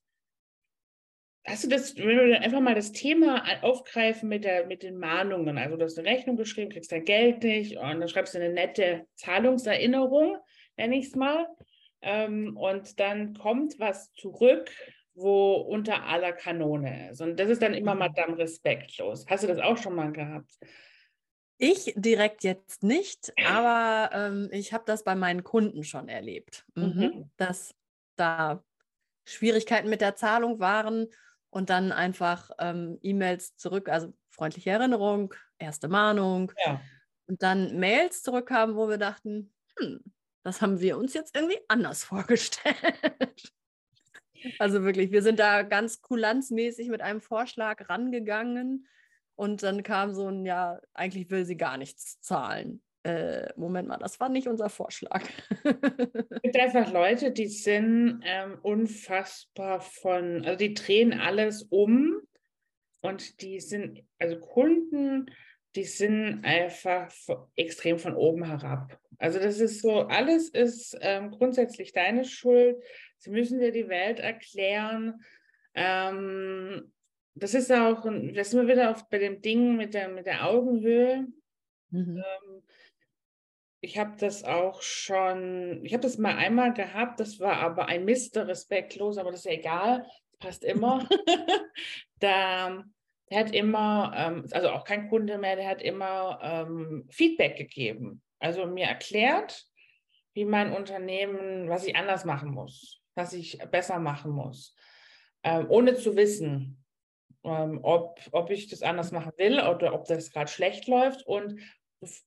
Hast 1.47 1.63
du 1.63 1.69
das, 1.69 1.97
wenn 1.97 2.29
wir 2.29 2.41
einfach 2.41 2.59
mal 2.59 2.75
das 2.75 2.91
Thema 2.91 3.43
aufgreifen 3.63 4.29
mit, 4.29 4.43
der, 4.43 4.67
mit 4.67 4.83
den 4.83 4.97
Mahnungen, 4.97 5.57
also 5.57 5.75
du 5.75 5.85
hast 5.85 5.97
eine 5.97 6.07
Rechnung 6.07 6.37
geschrieben, 6.37 6.69
kriegst 6.69 6.91
dein 6.91 7.03
Geld 7.03 7.43
nicht 7.43 7.77
und 7.77 7.99
dann 7.99 8.07
schreibst 8.07 8.35
du 8.35 8.39
eine 8.39 8.53
nette 8.53 9.07
Zahlungserinnerung, 9.15 10.37
nenne 10.77 10.97
ich 10.97 11.07
es 11.07 11.15
mal. 11.15 11.47
Ähm, 12.03 12.55
und 12.57 12.99
dann 12.99 13.33
kommt 13.33 13.79
was 13.79 14.13
zurück, 14.13 14.69
wo 15.15 15.53
unter 15.53 16.03
aller 16.05 16.31
Kanone 16.31 17.09
ist. 17.09 17.21
Und 17.21 17.39
das 17.39 17.49
ist 17.49 17.61
dann 17.61 17.73
immer 17.73 17.93
mhm. 17.93 17.99
Madame 17.99 18.37
respektlos. 18.37 19.25
Hast 19.27 19.43
du 19.43 19.47
das 19.47 19.59
auch 19.59 19.77
schon 19.77 19.95
mal 19.95 20.11
gehabt? 20.11 20.51
Ich 21.63 21.93
direkt 21.95 22.43
jetzt 22.43 22.81
nicht, 22.81 23.31
aber 23.47 24.09
ähm, 24.13 24.49
ich 24.51 24.73
habe 24.73 24.83
das 24.87 25.03
bei 25.03 25.13
meinen 25.13 25.43
Kunden 25.43 25.83
schon 25.83 26.09
erlebt, 26.09 26.65
mhm. 26.73 26.83
Mhm. 26.83 27.31
dass 27.37 27.75
da 28.15 28.63
Schwierigkeiten 29.25 29.87
mit 29.87 30.01
der 30.01 30.15
Zahlung 30.15 30.59
waren 30.59 31.07
und 31.51 31.69
dann 31.69 31.91
einfach 31.91 32.49
ähm, 32.57 32.97
E-Mails 33.03 33.55
zurück, 33.57 33.89
also 33.89 34.11
freundliche 34.31 34.71
Erinnerung, 34.71 35.35
erste 35.59 35.87
Mahnung 35.87 36.51
ja. 36.65 36.81
und 37.27 37.43
dann 37.43 37.79
Mails 37.79 38.23
zurückkamen, 38.23 38.75
wo 38.75 38.89
wir 38.89 38.97
dachten, 38.97 39.53
hm, 39.77 40.01
das 40.41 40.63
haben 40.63 40.79
wir 40.79 40.97
uns 40.97 41.13
jetzt 41.13 41.35
irgendwie 41.35 41.59
anders 41.67 42.03
vorgestellt. 42.05 43.53
Also 44.57 44.83
wirklich, 44.83 45.11
wir 45.11 45.21
sind 45.21 45.37
da 45.37 45.61
ganz 45.61 46.01
kulanzmäßig 46.01 46.89
mit 46.89 47.01
einem 47.01 47.21
Vorschlag 47.21 47.87
rangegangen 47.87 48.87
und 49.41 49.63
dann 49.63 49.81
kam 49.81 50.13
so 50.13 50.27
ein, 50.27 50.45
ja, 50.45 50.79
eigentlich 50.93 51.31
will 51.31 51.45
sie 51.45 51.57
gar 51.57 51.75
nichts 51.75 52.21
zahlen. 52.21 52.79
Äh, 53.01 53.51
Moment 53.55 53.87
mal, 53.87 53.97
das 53.97 54.19
war 54.19 54.29
nicht 54.29 54.47
unser 54.47 54.69
Vorschlag. 54.69 55.27
es 55.63 56.41
gibt 56.43 56.59
einfach 56.59 56.93
Leute, 56.93 57.31
die 57.31 57.47
sind 57.47 58.21
ähm, 58.23 58.59
unfassbar 58.61 59.81
von, 59.81 60.45
also 60.45 60.55
die 60.55 60.75
drehen 60.75 61.19
alles 61.19 61.63
um 61.63 62.21
und 63.01 63.41
die 63.41 63.59
sind, 63.59 64.03
also 64.19 64.39
Kunden, 64.39 65.25
die 65.75 65.85
sind 65.85 66.45
einfach 66.45 67.11
extrem 67.55 67.97
von 67.97 68.13
oben 68.13 68.43
herab. 68.43 68.95
Also 69.17 69.39
das 69.39 69.59
ist 69.59 69.81
so, 69.81 70.01
alles 70.01 70.49
ist 70.49 70.95
ähm, 71.01 71.31
grundsätzlich 71.31 71.93
deine 71.93 72.25
Schuld. 72.25 72.77
Sie 73.17 73.31
müssen 73.31 73.59
dir 73.59 73.71
die 73.71 73.89
Welt 73.89 74.19
erklären. 74.19 75.23
Ähm, 75.73 76.91
das 77.35 77.53
ist 77.53 77.71
auch, 77.71 78.03
das 78.03 78.51
sind 78.51 78.67
wir 78.67 78.73
wieder 78.73 78.91
auf, 78.91 79.07
bei 79.09 79.17
dem 79.17 79.41
Ding 79.41 79.77
mit 79.77 79.93
der, 79.93 80.09
mit 80.09 80.25
der 80.25 80.47
Augenhöhe. 80.47 81.27
Mhm. 81.89 82.17
Ähm, 82.17 82.63
ich 83.83 83.97
habe 83.97 84.15
das 84.19 84.43
auch 84.43 84.81
schon, 84.81 85.83
ich 85.83 85.93
habe 85.93 86.03
das 86.03 86.17
mal 86.17 86.35
einmal 86.35 86.73
gehabt, 86.73 87.19
das 87.19 87.39
war 87.39 87.57
aber 87.57 87.87
ein 87.87 88.05
Mister 88.05 88.47
respektlos, 88.47 89.17
aber 89.17 89.31
das 89.31 89.41
ist 89.41 89.45
ja 89.45 89.53
egal, 89.53 90.05
passt 90.39 90.63
immer. 90.63 91.07
da, 92.19 92.83
der 93.29 93.39
hat 93.39 93.55
immer, 93.55 94.13
ähm, 94.15 94.45
also 94.51 94.69
auch 94.69 94.83
kein 94.83 95.09
Kunde 95.09 95.37
mehr, 95.37 95.55
der 95.55 95.67
hat 95.67 95.81
immer 95.81 96.39
ähm, 96.43 97.07
Feedback 97.09 97.57
gegeben. 97.57 98.21
Also 98.39 98.65
mir 98.65 98.85
erklärt, 98.85 99.65
wie 100.33 100.45
mein 100.45 100.73
Unternehmen, 100.73 101.67
was 101.67 101.85
ich 101.85 101.95
anders 101.95 102.23
machen 102.23 102.51
muss, 102.51 103.01
was 103.15 103.33
ich 103.33 103.57
besser 103.71 103.99
machen 103.99 104.31
muss, 104.31 104.75
ähm, 105.43 105.65
ohne 105.69 105.95
zu 105.95 106.15
wissen, 106.15 106.80
ähm, 107.43 107.79
ob, 107.83 108.19
ob 108.31 108.49
ich 108.49 108.67
das 108.67 108.81
anders 108.81 109.11
machen 109.11 109.33
will 109.37 109.59
oder 109.59 109.93
ob 109.93 110.05
das 110.05 110.31
gerade 110.31 110.51
schlecht 110.51 110.87
läuft 110.87 111.25
und 111.25 111.59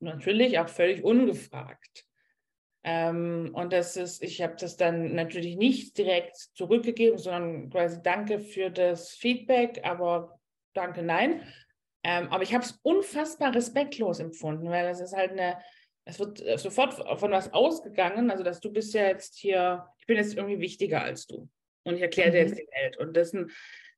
natürlich 0.00 0.58
auch 0.58 0.68
völlig 0.68 1.02
ungefragt. 1.04 2.06
Ähm, 2.84 3.50
und 3.54 3.72
das 3.72 3.96
ist, 3.96 4.22
ich 4.22 4.42
habe 4.42 4.56
das 4.58 4.76
dann 4.76 5.14
natürlich 5.14 5.56
nicht 5.56 5.96
direkt 5.96 6.36
zurückgegeben, 6.36 7.18
sondern 7.18 7.70
quasi 7.70 8.02
danke 8.02 8.40
für 8.40 8.70
das 8.70 9.10
Feedback, 9.10 9.80
aber 9.84 10.38
danke, 10.74 11.02
nein. 11.02 11.42
Ähm, 12.02 12.28
aber 12.28 12.42
ich 12.42 12.52
habe 12.52 12.64
es 12.64 12.78
unfassbar 12.82 13.54
respektlos 13.54 14.20
empfunden, 14.20 14.68
weil 14.68 14.86
es 14.88 15.00
ist 15.00 15.16
halt 15.16 15.32
eine, 15.32 15.58
es 16.04 16.18
wird 16.18 16.42
sofort 16.60 16.92
von 17.18 17.30
was 17.30 17.54
ausgegangen, 17.54 18.30
also 18.30 18.44
dass 18.44 18.60
du 18.60 18.70
bist 18.70 18.92
ja 18.92 19.06
jetzt 19.06 19.38
hier, 19.38 19.88
ich 19.98 20.06
bin 20.06 20.18
jetzt 20.18 20.36
irgendwie 20.36 20.60
wichtiger 20.60 21.00
als 21.00 21.26
du 21.26 21.48
und 21.84 21.94
ich 21.94 22.02
erkläre 22.02 22.32
dir 22.32 22.40
jetzt 22.40 22.52
mhm. 22.52 22.56
die 22.56 22.82
Welt. 22.82 22.98
Und 22.98 23.16
dessen 23.16 23.50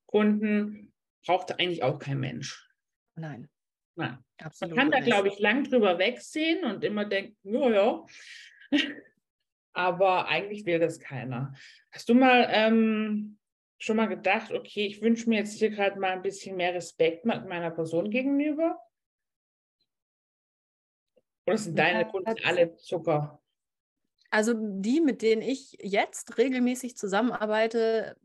Kunden 0.07 0.93
braucht 1.27 1.59
eigentlich 1.59 1.83
auch 1.83 1.99
kein 1.99 2.21
Mensch. 2.21 2.69
Nein. 3.15 3.49
Nein. 3.97 4.19
Absolut 4.39 4.77
Man 4.77 4.91
kann 4.91 5.01
da, 5.01 5.05
glaube 5.05 5.29
ich, 5.29 5.39
lang 5.39 5.65
drüber 5.65 5.99
wegsehen 5.99 6.65
und 6.65 6.85
immer 6.85 7.05
denken, 7.05 7.37
ja, 7.43 7.71
ja. 7.71 8.07
Aber 9.73 10.29
eigentlich 10.29 10.65
will 10.65 10.79
das 10.79 10.99
keiner. 10.99 11.53
Hast 11.91 12.09
du 12.09 12.15
mal 12.15 12.49
ähm, 12.51 13.39
schon 13.79 13.97
mal 13.97 14.07
gedacht, 14.07 14.53
okay, 14.53 14.87
ich 14.87 15.03
wünsche 15.03 15.29
mir 15.29 15.39
jetzt 15.39 15.59
hier 15.59 15.71
gerade 15.71 15.99
mal 15.99 16.13
ein 16.13 16.23
bisschen 16.23 16.57
mehr 16.57 16.75
Respekt 16.75 17.25
meiner 17.25 17.71
Person 17.71 18.11
gegenüber? 18.11 18.79
Oder 21.47 21.59
sind 21.59 21.79
deine 21.79 22.01
ja, 22.01 22.05
Kunden 22.05 22.35
alle 22.45 22.75
Zucker? 22.77 23.43
Also 24.31 24.55
die, 24.55 25.01
mit 25.01 25.23
denen 25.23 25.43
ich 25.43 25.77
jetzt 25.81 26.39
regelmäßig 26.39 26.97
zusammenarbeite, 26.97 28.17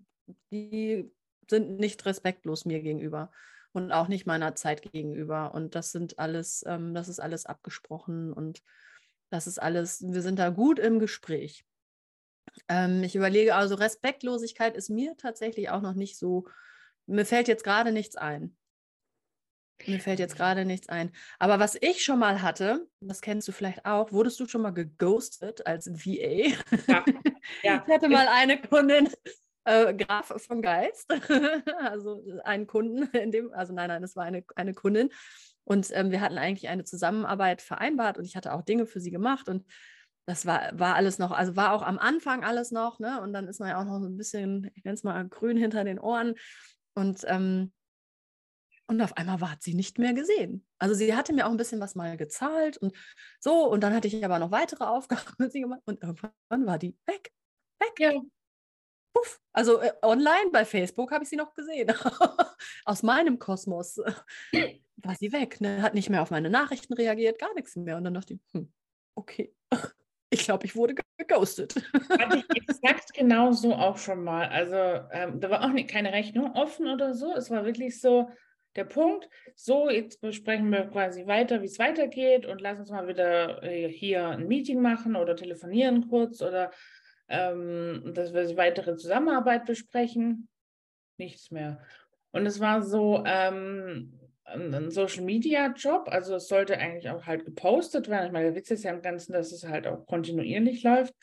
die 0.51 1.11
sind 1.49 1.79
nicht 1.79 2.05
respektlos 2.05 2.65
mir 2.65 2.81
gegenüber 2.81 3.31
und 3.73 3.91
auch 3.91 4.07
nicht 4.07 4.25
meiner 4.25 4.55
Zeit 4.55 4.81
gegenüber. 4.81 5.53
Und 5.53 5.75
das 5.75 5.91
sind 5.91 6.19
alles, 6.19 6.63
ähm, 6.67 6.93
das 6.93 7.07
ist 7.07 7.19
alles 7.19 7.45
abgesprochen 7.45 8.33
und 8.33 8.61
das 9.29 9.47
ist 9.47 9.61
alles, 9.61 10.01
wir 10.01 10.21
sind 10.21 10.39
da 10.39 10.49
gut 10.49 10.77
im 10.77 10.99
Gespräch. 10.99 11.65
Ähm, 12.67 13.03
ich 13.03 13.15
überlege, 13.15 13.55
also 13.55 13.75
Respektlosigkeit 13.75 14.75
ist 14.75 14.89
mir 14.89 15.15
tatsächlich 15.17 15.69
auch 15.69 15.81
noch 15.81 15.93
nicht 15.93 16.17
so, 16.17 16.47
mir 17.05 17.25
fällt 17.25 17.47
jetzt 17.47 17.63
gerade 17.63 17.91
nichts 17.91 18.15
ein. 18.15 18.55
Mir 19.87 19.99
fällt 19.99 20.19
jetzt 20.19 20.35
gerade 20.35 20.65
nichts 20.65 20.89
ein. 20.89 21.11
Aber 21.39 21.59
was 21.59 21.75
ich 21.79 22.03
schon 22.03 22.19
mal 22.19 22.41
hatte, 22.41 22.87
das 22.99 23.21
kennst 23.21 23.47
du 23.47 23.51
vielleicht 23.51 23.85
auch, 23.85 24.11
wurdest 24.11 24.39
du 24.39 24.47
schon 24.47 24.61
mal 24.61 24.71
geghostet 24.71 25.65
als 25.65 25.87
VA? 25.87 26.55
Ja. 26.87 27.05
ja. 27.63 27.83
Ich 27.87 27.93
hatte 27.93 28.09
mal 28.09 28.27
eine 28.27 28.61
Kundin, 28.61 29.09
äh, 29.65 29.93
Graf 29.93 30.33
von 30.37 30.61
Geist, 30.61 31.11
also 31.79 32.23
einen 32.43 32.67
Kunden 32.67 33.03
in 33.15 33.31
dem, 33.31 33.53
also 33.53 33.73
nein, 33.73 33.89
nein, 33.89 34.03
es 34.03 34.15
war 34.15 34.25
eine, 34.25 34.43
eine 34.55 34.73
Kundin. 34.73 35.09
Und 35.63 35.89
ähm, 35.93 36.11
wir 36.11 36.21
hatten 36.21 36.37
eigentlich 36.37 36.69
eine 36.69 36.83
Zusammenarbeit 36.83 37.61
vereinbart 37.61 38.17
und 38.17 38.25
ich 38.25 38.35
hatte 38.35 38.53
auch 38.53 38.63
Dinge 38.63 38.85
für 38.85 38.99
sie 38.99 39.11
gemacht 39.11 39.47
und 39.47 39.65
das 40.25 40.45
war, 40.45 40.77
war 40.79 40.95
alles 40.95 41.17
noch, 41.17 41.31
also 41.31 41.55
war 41.55 41.73
auch 41.73 41.81
am 41.81 41.97
Anfang 41.97 42.43
alles 42.43 42.71
noch, 42.71 42.99
ne? 42.99 43.21
Und 43.21 43.33
dann 43.33 43.47
ist 43.47 43.59
man 43.59 43.69
ja 43.69 43.79
auch 43.79 43.85
noch 43.85 43.99
so 43.99 44.07
ein 44.07 44.17
bisschen, 44.17 44.69
ich 44.75 44.83
nenne 44.83 44.93
es 44.95 45.03
mal 45.03 45.27
grün 45.27 45.57
hinter 45.57 45.83
den 45.83 45.99
Ohren. 45.99 46.35
Und, 46.93 47.23
ähm, 47.27 47.73
und 48.87 49.01
auf 49.01 49.17
einmal 49.17 49.41
war 49.41 49.57
sie 49.59 49.73
nicht 49.73 49.99
mehr 49.99 50.13
gesehen. 50.13 50.65
Also 50.77 50.93
sie 50.93 51.15
hatte 51.15 51.33
mir 51.33 51.47
auch 51.47 51.51
ein 51.51 51.57
bisschen 51.57 51.79
was 51.79 51.95
mal 51.95 52.17
gezahlt 52.17 52.77
und 52.77 52.95
so. 53.39 53.67
Und 53.67 53.81
dann 53.81 53.95
hatte 53.95 54.07
ich 54.07 54.23
aber 54.23 54.37
noch 54.37 54.51
weitere 54.51 54.83
Aufgaben 54.85 55.33
mit 55.37 55.51
sie 55.51 55.61
gemacht 55.61 55.81
und 55.85 56.01
irgendwann 56.01 56.65
war 56.65 56.77
die 56.77 56.95
weg. 57.07 57.31
Weg. 57.79 57.99
Ja. 57.99 58.21
Puff. 59.13 59.41
Also 59.53 59.81
äh, 59.81 59.91
online 60.01 60.49
bei 60.51 60.65
Facebook 60.65 61.11
habe 61.11 61.23
ich 61.23 61.29
sie 61.29 61.35
noch 61.35 61.53
gesehen. 61.53 61.91
Aus 62.85 63.03
meinem 63.03 63.39
Kosmos 63.39 63.97
war 64.97 65.15
sie 65.15 65.31
weg. 65.31 65.59
Ne? 65.61 65.81
Hat 65.81 65.93
nicht 65.93 66.09
mehr 66.09 66.21
auf 66.21 66.31
meine 66.31 66.49
Nachrichten 66.49 66.93
reagiert, 66.93 67.39
gar 67.39 67.53
nichts 67.53 67.75
mehr. 67.75 67.97
Und 67.97 68.05
dann 68.05 68.13
dachte 68.13 68.33
ich, 68.35 68.39
hm, 68.53 68.71
okay. 69.15 69.53
Ich 70.33 70.45
glaube, 70.45 70.65
ich 70.65 70.77
wurde 70.77 70.95
geghostet. 71.17 71.75
Hatte 72.09 72.37
ich 72.37 72.45
exakt 72.69 73.13
genauso 73.13 73.75
auch 73.75 73.97
schon 73.97 74.23
mal. 74.23 74.47
Also 74.47 74.75
ähm, 75.11 75.41
da 75.41 75.49
war 75.49 75.65
auch 75.65 75.73
nicht, 75.73 75.89
keine 75.89 76.13
Rechnung 76.13 76.53
offen 76.53 76.87
oder 76.87 77.13
so. 77.13 77.35
Es 77.35 77.51
war 77.51 77.65
wirklich 77.65 77.99
so 77.99 78.29
der 78.77 78.85
Punkt. 78.85 79.29
So, 79.55 79.89
jetzt 79.89 80.21
besprechen 80.21 80.71
wir 80.71 80.85
quasi 80.85 81.27
weiter, 81.27 81.61
wie 81.61 81.65
es 81.65 81.79
weitergeht 81.79 82.45
und 82.45 82.61
lass 82.61 82.79
uns 82.79 82.91
mal 82.91 83.09
wieder 83.09 83.61
äh, 83.63 83.89
hier 83.89 84.27
ein 84.27 84.47
Meeting 84.47 84.81
machen 84.81 85.17
oder 85.17 85.35
telefonieren 85.35 86.07
kurz 86.07 86.41
oder 86.41 86.71
ähm, 87.31 88.11
dass 88.13 88.33
wir 88.33 88.57
weitere 88.57 88.95
Zusammenarbeit 88.95 89.65
besprechen. 89.65 90.47
Nichts 91.17 91.51
mehr. 91.51 91.79
Und 92.31 92.45
es 92.45 92.59
war 92.59 92.81
so, 92.81 93.23
ähm, 93.25 94.19
ein 94.45 94.91
Social 94.91 95.23
Media 95.23 95.67
Job. 95.75 96.07
Also 96.09 96.35
es 96.35 96.47
sollte 96.47 96.77
eigentlich 96.77 97.09
auch 97.09 97.25
halt 97.25 97.45
gepostet 97.45 98.09
werden. 98.09 98.27
Ich 98.27 98.31
meine, 98.31 98.47
der 98.47 98.55
Witz 98.55 98.71
ist 98.71 98.83
ja 98.83 98.91
im 98.91 99.01
Ganzen, 99.01 99.33
dass 99.33 99.51
es 99.51 99.67
halt 99.67 99.87
auch 99.87 100.05
kontinuierlich 100.05 100.83
läuft. 100.83 101.13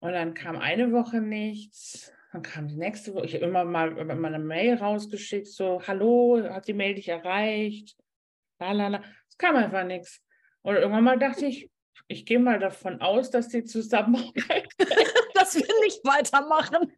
Und 0.00 0.12
dann 0.12 0.34
kam 0.34 0.56
eine 0.56 0.92
Woche 0.92 1.20
nichts. 1.20 2.12
Dann 2.32 2.42
kam 2.42 2.68
die 2.68 2.76
nächste 2.76 3.14
Woche. 3.14 3.26
Ich 3.26 3.34
habe 3.34 3.46
immer 3.46 3.64
mal 3.64 3.96
immer 3.96 4.28
eine 4.28 4.38
Mail 4.38 4.74
rausgeschickt, 4.74 5.46
so, 5.46 5.80
hallo, 5.86 6.42
hat 6.42 6.68
die 6.68 6.74
Mail 6.74 6.94
dich 6.94 7.08
erreicht? 7.08 7.96
Lalala. 8.58 9.02
Es 9.28 9.38
kam 9.38 9.56
einfach 9.56 9.84
nichts. 9.84 10.20
Und 10.62 10.76
irgendwann 10.76 11.04
mal 11.04 11.18
dachte 11.18 11.46
ich, 11.46 11.70
ich 12.08 12.26
gehe 12.26 12.38
mal 12.38 12.58
davon 12.58 13.00
aus, 13.00 13.30
dass 13.30 13.48
die 13.48 13.64
Zusammenarbeit. 13.64 14.68
dass 15.44 15.54
wir 15.54 15.80
nicht 15.80 16.04
weitermachen. 16.04 16.92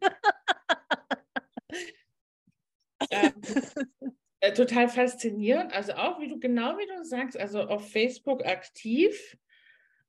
ähm, 3.11 3.33
äh, 4.39 4.53
total 4.53 4.87
faszinierend. 4.87 5.73
Also 5.73 5.93
auch, 5.93 6.19
wie 6.19 6.27
du 6.27 6.39
genau 6.39 6.77
wie 6.77 6.87
du 6.87 7.03
sagst, 7.03 7.37
also 7.37 7.61
auf 7.61 7.91
Facebook 7.91 8.45
aktiv, 8.45 9.37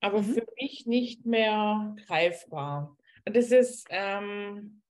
aber 0.01 0.23
mhm. 0.23 0.35
für 0.35 0.47
mich 0.61 0.87
nicht 0.87 1.27
mehr 1.27 1.97
greifbar. 2.07 2.97
Und 3.27 3.37
das 3.37 3.51
ist 3.51 3.87
ähm, 3.91 4.83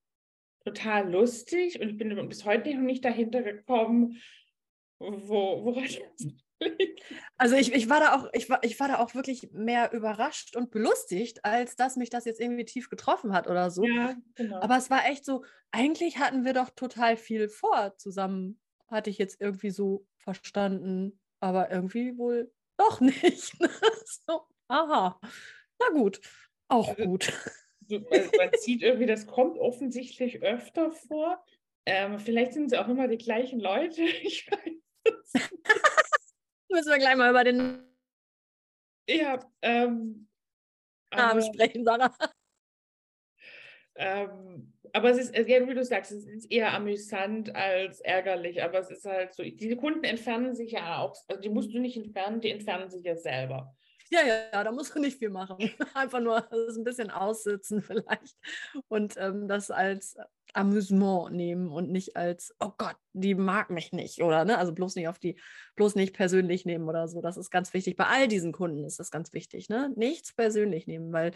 total 0.63 1.11
lustig 1.11 1.81
und 1.81 1.89
ich 1.89 1.97
bin 1.97 2.29
bis 2.29 2.45
heute 2.45 2.73
noch 2.75 2.81
nicht 2.81 3.03
dahinter 3.03 3.41
gekommen, 3.41 4.21
wo, 4.99 5.65
woran, 5.65 5.87
Also 7.37 7.55
ich, 7.55 7.73
ich 7.73 7.89
war 7.89 8.01
da 8.01 8.15
auch, 8.15 8.27
ich 8.33 8.49
war, 8.49 8.63
ich 8.63 8.77
war 8.79 8.89
da 8.89 8.99
auch 8.99 9.15
wirklich 9.15 9.51
mehr 9.53 9.93
überrascht 9.93 10.55
und 10.57 10.71
belustigt, 10.71 11.45
als 11.45 11.77
dass 11.77 11.95
mich 11.95 12.09
das 12.09 12.25
jetzt 12.25 12.41
irgendwie 12.41 12.65
tief 12.65 12.89
getroffen 12.89 13.33
hat 13.33 13.47
oder 13.47 13.71
so. 13.71 13.85
Ja, 13.85 14.15
genau. 14.35 14.59
Aber 14.59 14.77
es 14.77 14.89
war 14.89 15.05
echt 15.05 15.23
so, 15.23 15.45
eigentlich 15.71 16.17
hatten 16.17 16.43
wir 16.43 16.53
doch 16.53 16.69
total 16.69 17.15
viel 17.15 17.47
vor 17.47 17.95
zusammen, 17.97 18.59
hatte 18.87 19.09
ich 19.09 19.17
jetzt 19.17 19.39
irgendwie 19.39 19.69
so 19.69 20.05
verstanden, 20.17 21.19
aber 21.39 21.71
irgendwie 21.71 22.17
wohl 22.17 22.51
doch 22.77 22.99
nicht. 23.01 23.55
so, 24.27 24.41
aha. 24.67 25.19
Na 25.79 25.89
gut, 25.93 26.19
auch 26.67 26.89
also, 26.89 27.03
gut. 27.03 27.33
Man 27.89 28.51
sieht 28.59 28.83
irgendwie, 28.83 29.07
das 29.07 29.25
kommt 29.27 29.57
offensichtlich 29.57 30.43
öfter 30.43 30.91
vor. 30.91 31.43
Ähm, 31.85 32.19
vielleicht 32.19 32.53
sind 32.53 32.71
es 32.71 32.77
auch 32.77 32.87
immer 32.87 33.07
die 33.07 33.17
gleichen 33.17 33.59
Leute. 33.59 34.01
Ich 34.23 34.49
weiß 34.51 34.73
es 35.33 36.08
Müssen 36.69 36.91
wir 36.91 36.97
gleich 36.97 37.15
mal 37.15 37.29
über 37.29 37.43
den 37.43 37.83
ja, 39.07 39.39
ähm, 39.61 40.27
Namen 41.11 41.41
sprechen, 41.41 41.83
Sarah. 41.83 42.15
Ähm, 43.95 44.71
aber 44.93 45.09
es 45.09 45.17
ist, 45.17 45.35
ja, 45.35 45.67
wie 45.67 45.73
du 45.73 45.83
sagst, 45.83 46.11
es 46.11 46.25
ist 46.25 46.51
eher 46.51 46.73
amüsant 46.73 47.53
als 47.53 47.99
ärgerlich. 48.01 48.63
Aber 48.63 48.79
es 48.79 48.89
ist 48.89 49.05
halt 49.05 49.33
so, 49.33 49.43
diese 49.43 49.75
Kunden 49.75 50.03
entfernen 50.03 50.55
sich 50.55 50.71
ja 50.71 50.99
auch, 50.99 51.15
also 51.27 51.41
die 51.41 51.49
musst 51.49 51.73
du 51.73 51.79
nicht 51.79 51.97
entfernen, 51.97 52.39
die 52.39 52.51
entfernen 52.51 52.89
sich 52.89 53.03
ja 53.03 53.17
selber. 53.17 53.75
Ja, 54.11 54.21
ja, 54.21 54.35
ja, 54.53 54.63
da 54.63 54.71
musst 54.71 54.95
du 54.95 54.99
nicht 54.99 55.19
viel 55.19 55.29
machen. 55.29 55.57
Einfach 55.93 56.19
nur 56.19 56.49
ein 56.51 56.83
bisschen 56.83 57.11
aussitzen 57.11 57.81
vielleicht 57.81 58.37
und 58.87 59.15
ähm, 59.17 59.47
das 59.47 59.69
als 59.69 60.17
Amüsement 60.53 61.31
nehmen 61.31 61.69
und 61.69 61.91
nicht 61.91 62.15
als, 62.15 62.55
oh 62.59 62.71
Gott, 62.77 62.95
die 63.13 63.35
mag 63.35 63.69
mich 63.69 63.91
nicht 63.91 64.21
oder 64.21 64.45
ne, 64.45 64.57
also 64.57 64.73
bloß 64.73 64.95
nicht 64.95 65.07
auf 65.07 65.19
die, 65.19 65.39
bloß 65.75 65.95
nicht 65.95 66.13
persönlich 66.13 66.65
nehmen 66.65 66.87
oder 66.87 67.07
so. 67.07 67.21
Das 67.21 67.37
ist 67.37 67.49
ganz 67.49 67.73
wichtig. 67.73 67.95
Bei 67.95 68.05
all 68.05 68.27
diesen 68.27 68.51
Kunden 68.51 68.83
ist 68.83 68.99
das 68.99 69.11
ganz 69.11 69.33
wichtig, 69.33 69.69
ne? 69.69 69.91
Nichts 69.95 70.33
persönlich 70.33 70.87
nehmen, 70.87 71.11
weil 71.13 71.31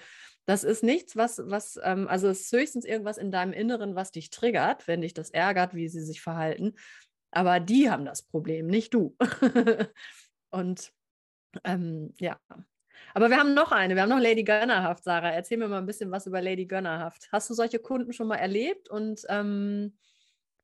das 0.46 0.64
ist 0.64 0.84
nichts, 0.84 1.16
was, 1.16 1.42
was, 1.46 1.80
ähm, 1.84 2.08
also 2.08 2.28
es 2.28 2.42
ist 2.42 2.52
höchstens 2.52 2.86
irgendwas 2.86 3.18
in 3.18 3.32
deinem 3.32 3.54
Inneren, 3.54 3.96
was 3.96 4.12
dich 4.12 4.30
triggert, 4.30 4.88
wenn 4.88 5.02
dich 5.02 5.14
das 5.14 5.30
ärgert, 5.30 5.74
wie 5.76 5.88
sie 5.90 6.02
sich 6.02 6.22
verhalten. 6.22 6.74
Aber 7.32 7.60
die 7.60 7.90
haben 7.90 8.06
das 8.06 8.24
Problem, 8.24 8.68
nicht 8.68 8.94
du. 8.94 9.16
und 10.52 10.92
ähm, 11.64 12.14
ja. 12.20 12.40
Aber 13.14 13.30
wir 13.30 13.38
haben 13.38 13.54
noch 13.54 13.72
eine, 13.72 13.96
wir 13.96 14.02
haben 14.02 14.10
noch 14.10 14.20
Lady 14.20 14.44
Gönnerhaft, 14.44 15.04
Sarah. 15.04 15.32
Erzähl 15.32 15.58
mir 15.58 15.68
mal 15.68 15.78
ein 15.78 15.86
bisschen 15.86 16.12
was 16.12 16.28
über 16.28 16.42
Lady 16.42 16.66
Gönnerhaft. 16.66 17.30
Hast 17.32 17.50
du 17.50 17.54
solche 17.54 17.80
Kunden 17.80 18.14
schon 18.14 18.28
mal 18.28 18.38
erlebt? 18.38 18.90
Und 18.90 19.22
ähm, 19.30 19.98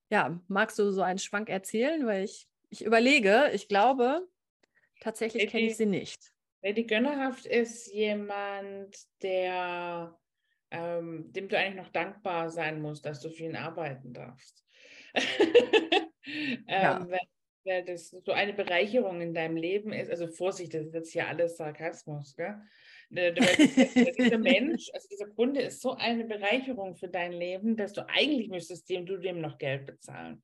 ja, 0.10 0.40
magst 0.48 0.80
du 0.80 0.92
so 0.92 1.02
einen 1.02 1.20
Schwank 1.20 1.50
erzählen? 1.50 2.06
Weil 2.06 2.24
ich, 2.24 2.48
ich 2.70 2.84
überlege, 2.86 3.50
ich 3.54 3.68
glaube, 3.68 4.28
tatsächlich 5.02 5.50
kenne 5.50 5.68
ich 5.68 5.78
sie 5.78 5.86
nicht. 5.86 6.32
Lady 6.62 6.84
Gönnerhaft 6.84 7.46
ist 7.46 7.94
jemand, 7.94 8.98
der 9.22 10.20
ähm, 10.72 11.32
dem 11.34 11.50
du 11.50 11.58
eigentlich 11.58 11.84
noch 11.84 11.92
dankbar 11.92 12.50
sein 12.50 12.82
musst, 12.82 13.06
dass 13.06 13.22
du 13.22 13.30
für 13.30 13.44
ihn 13.44 13.56
arbeiten 13.56 14.14
darfst. 14.14 14.64
ähm, 15.16 16.64
ja. 16.68 17.06
wenn, 17.08 17.20
weil 17.70 17.86
das 17.86 18.10
so 18.10 18.32
eine 18.32 18.54
Bereicherung 18.54 19.22
in 19.22 19.34
deinem 19.34 19.56
Leben 19.56 19.94
ist. 19.94 20.10
Also 20.10 20.28
Vorsicht, 20.28 20.74
das 20.74 20.88
ist 20.88 20.94
jetzt 20.94 21.12
hier 21.14 21.28
alles 21.28 21.58
Sarkasmus, 21.58 22.36
gell? 22.36 22.56
dieser 23.12 24.38
Mensch, 24.38 24.90
also 24.94 25.08
dieser 25.10 25.28
Kunde 25.28 25.62
ist 25.62 25.82
so 25.82 25.94
eine 25.96 26.26
Bereicherung 26.26 26.96
für 26.96 27.08
dein 27.08 27.32
Leben, 27.32 27.76
dass 27.76 27.94
du 27.94 28.08
eigentlich 28.08 28.50
müsstest 28.50 28.88
dem, 28.90 29.06
du 29.06 29.18
dem 29.18 29.42
noch 29.42 29.58
Geld 29.58 29.88
bezahlen, 29.88 30.44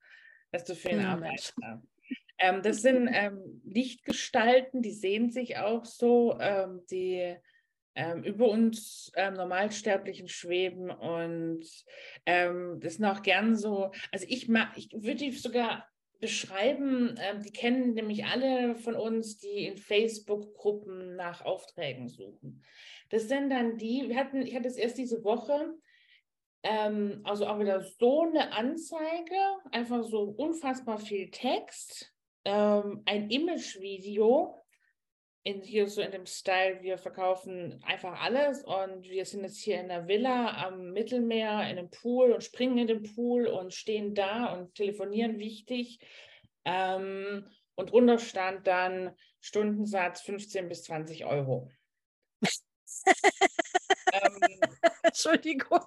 dass 0.51 0.65
du 0.65 0.75
für 0.75 0.89
ihn 0.89 1.01
ja, 1.01 1.13
arbeitest. 1.13 1.53
Ähm, 2.39 2.61
das 2.63 2.81
sind 2.81 3.07
ähm, 3.11 3.61
Lichtgestalten, 3.65 4.81
die 4.81 4.91
sehen 4.91 5.31
sich 5.31 5.57
auch 5.57 5.85
so, 5.85 6.37
ähm, 6.39 6.81
die 6.89 7.35
ähm, 7.95 8.23
über 8.23 8.49
uns 8.49 9.11
ähm, 9.15 9.35
Normalsterblichen 9.35 10.27
schweben 10.27 10.89
und 10.89 11.65
ähm, 12.25 12.79
das 12.81 12.95
sind 12.95 13.05
auch 13.05 13.21
gern 13.21 13.55
so, 13.55 13.91
also 14.11 14.25
ich 14.27 14.49
mag, 14.49 14.71
ich 14.75 14.91
würde 14.91 15.15
die 15.15 15.31
sogar 15.31 15.87
beschreiben, 16.19 17.17
äh, 17.17 17.39
die 17.39 17.51
kennen 17.51 17.93
nämlich 17.93 18.25
alle 18.25 18.75
von 18.75 18.95
uns, 18.95 19.37
die 19.37 19.65
in 19.65 19.77
Facebook-Gruppen 19.77 21.15
nach 21.15 21.41
Aufträgen 21.43 22.09
suchen. 22.09 22.63
Das 23.09 23.27
sind 23.27 23.49
dann 23.49 23.77
die, 23.77 24.07
wir 24.07 24.15
hatten, 24.17 24.41
ich 24.41 24.55
hatte 24.55 24.67
es 24.67 24.77
erst 24.77 24.97
diese 24.97 25.23
Woche, 25.23 25.73
ähm, 26.63 27.21
also 27.23 27.45
auch 27.45 27.59
wieder 27.59 27.81
so 27.81 28.21
eine 28.21 28.51
Anzeige, 28.53 29.35
einfach 29.71 30.03
so 30.03 30.23
unfassbar 30.23 30.97
viel 30.97 31.29
Text, 31.29 32.11
ähm, 32.43 33.03
ein 33.05 33.29
Image-Video, 33.29 34.64
in, 35.45 35.61
hier 35.61 35.87
so 35.87 36.01
in 36.01 36.11
dem 36.11 36.25
Style, 36.25 36.81
wir 36.81 36.97
verkaufen 36.97 37.79
einfach 37.85 38.19
alles 38.19 38.63
und 38.63 39.07
wir 39.07 39.25
sind 39.25 39.43
jetzt 39.43 39.59
hier 39.59 39.79
in 39.79 39.89
der 39.89 40.07
Villa 40.07 40.65
am 40.65 40.91
Mittelmeer 40.91 41.61
in 41.69 41.77
einem 41.77 41.91
Pool 41.91 42.31
und 42.31 42.43
springen 42.43 42.79
in 42.79 42.87
den 42.87 43.03
Pool 43.03 43.45
und 43.45 43.71
stehen 43.71 44.15
da 44.15 44.51
und 44.53 44.73
telefonieren 44.73 45.37
wichtig. 45.37 45.99
Ähm, 46.65 47.45
und 47.75 47.91
drunter 47.91 48.17
stand 48.17 48.65
dann 48.65 49.15
Stundensatz 49.39 50.21
15 50.21 50.67
bis 50.67 50.83
20 50.85 51.25
Euro. 51.25 51.69
ähm, 53.05 54.59
Entschuldigung. 55.03 55.85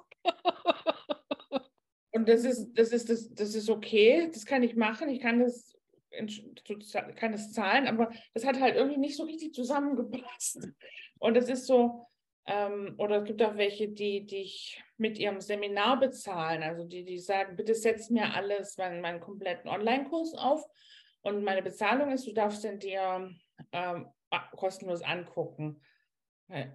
Und 2.12 2.28
das 2.28 2.44
ist, 2.44 2.72
das 2.74 2.92
ist, 2.92 3.10
das, 3.10 3.34
das 3.34 3.56
ist 3.56 3.68
okay, 3.68 4.30
das 4.32 4.46
kann 4.46 4.62
ich 4.62 4.76
machen. 4.76 5.08
Ich 5.08 5.20
kann 5.20 5.40
das 5.40 5.76
kann 7.16 7.32
es 7.32 7.52
zahlen, 7.52 7.86
aber 7.86 8.10
das 8.34 8.44
hat 8.44 8.60
halt 8.60 8.76
irgendwie 8.76 8.98
nicht 8.98 9.16
so 9.16 9.24
richtig 9.24 9.54
zusammengepasst. 9.54 10.68
Und 11.18 11.36
es 11.36 11.48
ist 11.48 11.66
so, 11.66 12.06
ähm, 12.46 12.94
oder 12.98 13.18
es 13.18 13.24
gibt 13.24 13.42
auch 13.42 13.56
welche, 13.56 13.88
die 13.88 14.26
dich 14.26 14.82
mit 14.96 15.18
ihrem 15.18 15.40
Seminar 15.40 16.00
bezahlen, 16.00 16.62
also 16.62 16.84
die, 16.84 17.04
die 17.04 17.18
sagen, 17.18 17.56
bitte 17.56 17.74
setz 17.74 18.10
mir 18.10 18.34
alles, 18.34 18.76
meinen, 18.78 19.00
meinen 19.00 19.20
kompletten 19.20 19.68
Online-Kurs 19.68 20.34
auf 20.34 20.64
und 21.22 21.44
meine 21.44 21.62
Bezahlung 21.62 22.10
ist, 22.10 22.26
du 22.26 22.32
darfst 22.32 22.64
den 22.64 22.78
dir 22.78 23.30
ähm, 23.72 24.08
kostenlos 24.56 25.02
angucken. 25.02 25.80
Äh, 26.48 26.68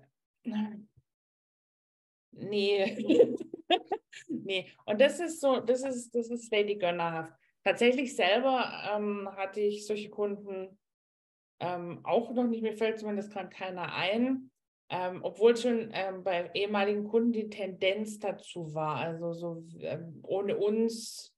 nee. 2.31 3.37
nee. 4.27 4.71
Und 4.85 5.01
das 5.01 5.19
ist 5.19 5.41
so, 5.41 5.59
das 5.59 5.83
ist, 5.83 6.13
das 6.13 6.29
ist 6.29 6.51
Lady 6.51 6.75
Gönnerhaft. 6.75 7.33
Tatsächlich 7.63 8.15
selber 8.15 8.71
ähm, 8.93 9.29
hatte 9.35 9.61
ich 9.61 9.85
solche 9.85 10.09
Kunden 10.09 10.77
ähm, 11.59 12.01
auch 12.03 12.31
noch 12.33 12.45
nicht, 12.45 12.61
mir 12.61 12.75
fällt 12.75 12.99
zumindest 12.99 13.31
gerade 13.31 13.49
keiner 13.49 13.93
ein, 13.93 14.51
ähm, 14.89 15.21
obwohl 15.23 15.55
schon 15.55 15.91
ähm, 15.93 16.23
bei 16.23 16.51
ehemaligen 16.53 17.05
Kunden 17.05 17.31
die 17.31 17.49
Tendenz 17.49 18.19
dazu 18.19 18.73
war. 18.73 18.97
Also 18.97 19.33
so 19.33 19.63
ähm, 19.79 20.19
ohne 20.23 20.57
uns 20.57 21.33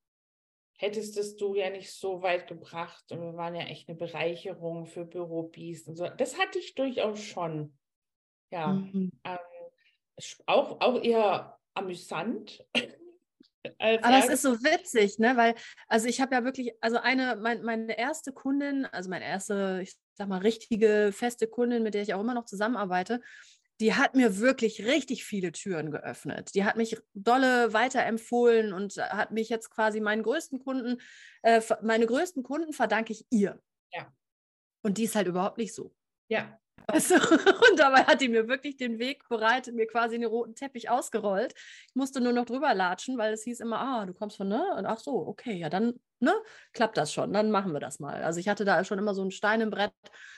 hättest 0.78 1.18
es 1.18 1.36
du 1.36 1.56
ja 1.56 1.70
nicht 1.70 1.94
so 1.94 2.22
weit 2.22 2.48
gebracht 2.48 3.12
und 3.12 3.22
wir 3.22 3.36
waren 3.38 3.56
ja 3.56 3.64
echt 3.64 3.88
eine 3.88 3.98
Bereicherung 3.98 4.86
für 4.88 5.06
Bürobies 5.06 5.88
und 5.88 5.96
so. 5.96 6.08
Das 6.10 6.38
hatte 6.40 6.60
ich 6.60 6.76
durchaus 6.76 7.22
schon. 7.22 7.78
Ja, 8.52 8.74
mhm. 8.74 9.12
Ähm, 9.24 9.38
auch, 10.46 10.82
auch 10.82 11.02
eher 11.02 11.58
amüsant. 11.74 12.66
Aber 13.80 14.18
es 14.20 14.30
ist 14.30 14.42
so 14.42 14.64
witzig, 14.64 15.20
ne? 15.20 15.36
Weil, 15.38 15.56
also 15.88 16.08
ich 16.08 16.22
habe 16.22 16.36
ja 16.36 16.44
wirklich, 16.44 16.74
also 16.82 16.98
eine, 16.98 17.36
mein, 17.36 17.64
meine 17.64 17.98
erste 17.98 18.32
Kundin, 18.32 18.86
also 18.86 19.10
meine 19.10 19.26
erste, 19.26 19.80
ich 19.84 19.96
sag 20.14 20.28
mal, 20.28 20.40
richtige, 20.40 21.12
feste 21.14 21.48
Kundin, 21.48 21.84
mit 21.84 21.94
der 21.94 22.02
ich 22.02 22.14
auch 22.14 22.22
immer 22.22 22.34
noch 22.34 22.46
zusammenarbeite, 22.46 23.22
die 23.82 23.94
hat 23.94 24.16
mir 24.16 24.40
wirklich 24.40 24.86
richtig 24.86 25.26
viele 25.26 25.52
Türen 25.52 25.92
geöffnet. 25.92 26.52
Die 26.56 26.64
hat 26.64 26.78
mich 26.78 26.98
dolle 27.14 27.74
weiterempfohlen 27.74 28.74
und 28.74 28.96
hat 28.98 29.32
mich 29.32 29.50
jetzt 29.50 29.70
quasi 29.70 30.00
meinen 30.00 30.24
größten 30.24 30.60
Kunden, 30.60 31.02
äh, 31.44 31.62
meine 31.82 32.06
größten 32.06 32.44
Kunden 32.44 32.72
verdanke 32.72 33.12
ich 33.12 33.26
ihr. 33.30 33.62
Ja. 33.92 34.14
Und 34.82 34.98
die 34.98 35.04
ist 35.04 35.16
halt 35.16 35.28
überhaupt 35.28 35.58
nicht 35.58 35.74
so. 35.74 35.94
Ja. 36.30 36.58
Weißt 36.88 37.12
du? 37.12 37.16
Und 37.72 37.80
dabei 37.80 38.04
hat 38.04 38.22
die 38.22 38.30
mir 38.30 38.48
wirklich 38.48 38.78
den 38.78 39.00
Weg 39.00 39.28
bereitet, 39.28 39.76
mir 39.76 39.88
quasi 39.88 40.18
den 40.18 40.28
roten 40.28 40.56
Teppich 40.56 40.90
ausgerollt. 40.90 41.54
Ich 41.88 41.96
musste 41.96 42.22
nur 42.22 42.34
noch 42.34 42.46
drüber 42.46 42.74
latschen, 42.74 43.18
weil 43.18 43.34
es 43.34 43.44
hieß 43.44 43.60
immer, 43.60 43.80
ah, 43.80 44.06
du 44.06 44.14
kommst 44.14 44.38
von, 44.38 44.48
ne? 44.48 44.64
Und 44.78 44.86
ach 44.86 45.00
so, 45.00 45.28
okay, 45.28 45.54
ja, 45.54 45.70
dann, 45.70 46.00
ne, 46.20 46.34
klappt 46.74 46.98
das 46.98 47.12
schon, 47.12 47.34
dann 47.34 47.52
machen 47.52 47.74
wir 47.74 47.80
das 47.80 48.00
mal. 48.00 48.24
Also 48.24 48.40
ich 48.40 48.48
hatte 48.48 48.66
da 48.66 48.84
schon 48.84 49.00
immer 49.00 49.14
so 49.14 49.24
ein 49.24 49.32
Stein 49.32 49.62
im 49.62 49.72
Brett, 49.72 49.94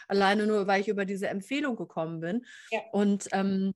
alleine 0.07 0.47
nur, 0.47 0.67
weil 0.67 0.81
ich 0.81 0.87
über 0.87 1.05
diese 1.05 1.27
Empfehlung 1.27 1.75
gekommen 1.75 2.19
bin. 2.19 2.45
Ja. 2.71 2.81
Und 2.91 3.27
ähm, 3.31 3.73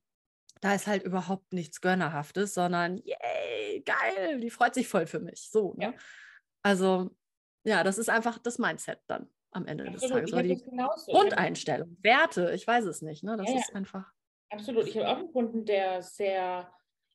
da 0.60 0.74
ist 0.74 0.86
halt 0.86 1.02
überhaupt 1.02 1.52
nichts 1.52 1.80
Gönnerhaftes, 1.80 2.54
sondern, 2.54 2.98
yay, 2.98 3.82
geil, 3.84 4.40
die 4.40 4.50
freut 4.50 4.74
sich 4.74 4.88
voll 4.88 5.06
für 5.06 5.20
mich. 5.20 5.50
So, 5.50 5.74
ne? 5.76 5.84
Ja. 5.86 5.94
Also, 6.62 7.10
ja, 7.64 7.84
das 7.84 7.98
ist 7.98 8.08
einfach 8.08 8.38
das 8.38 8.58
Mindset 8.58 9.00
dann 9.08 9.28
am 9.52 9.66
Ende 9.66 9.86
Absolut. 9.88 10.24
des 10.24 10.30
Tages. 10.30 10.32
Oder 10.32 10.42
die 10.42 11.12
Grundeinstellung, 11.12 11.96
Werte, 12.00 12.52
ich 12.54 12.66
weiß 12.66 12.84
es 12.86 13.02
nicht. 13.02 13.22
Ne? 13.22 13.36
Das 13.36 13.48
ja, 13.48 13.58
ist 13.58 13.74
einfach. 13.74 14.10
Absolut. 14.50 14.86
Ich 14.86 14.96
habe 14.96 15.08
auch 15.08 15.18
einen 15.18 15.32
Kunden, 15.32 15.64
der 15.64 16.02
sehr 16.02 16.70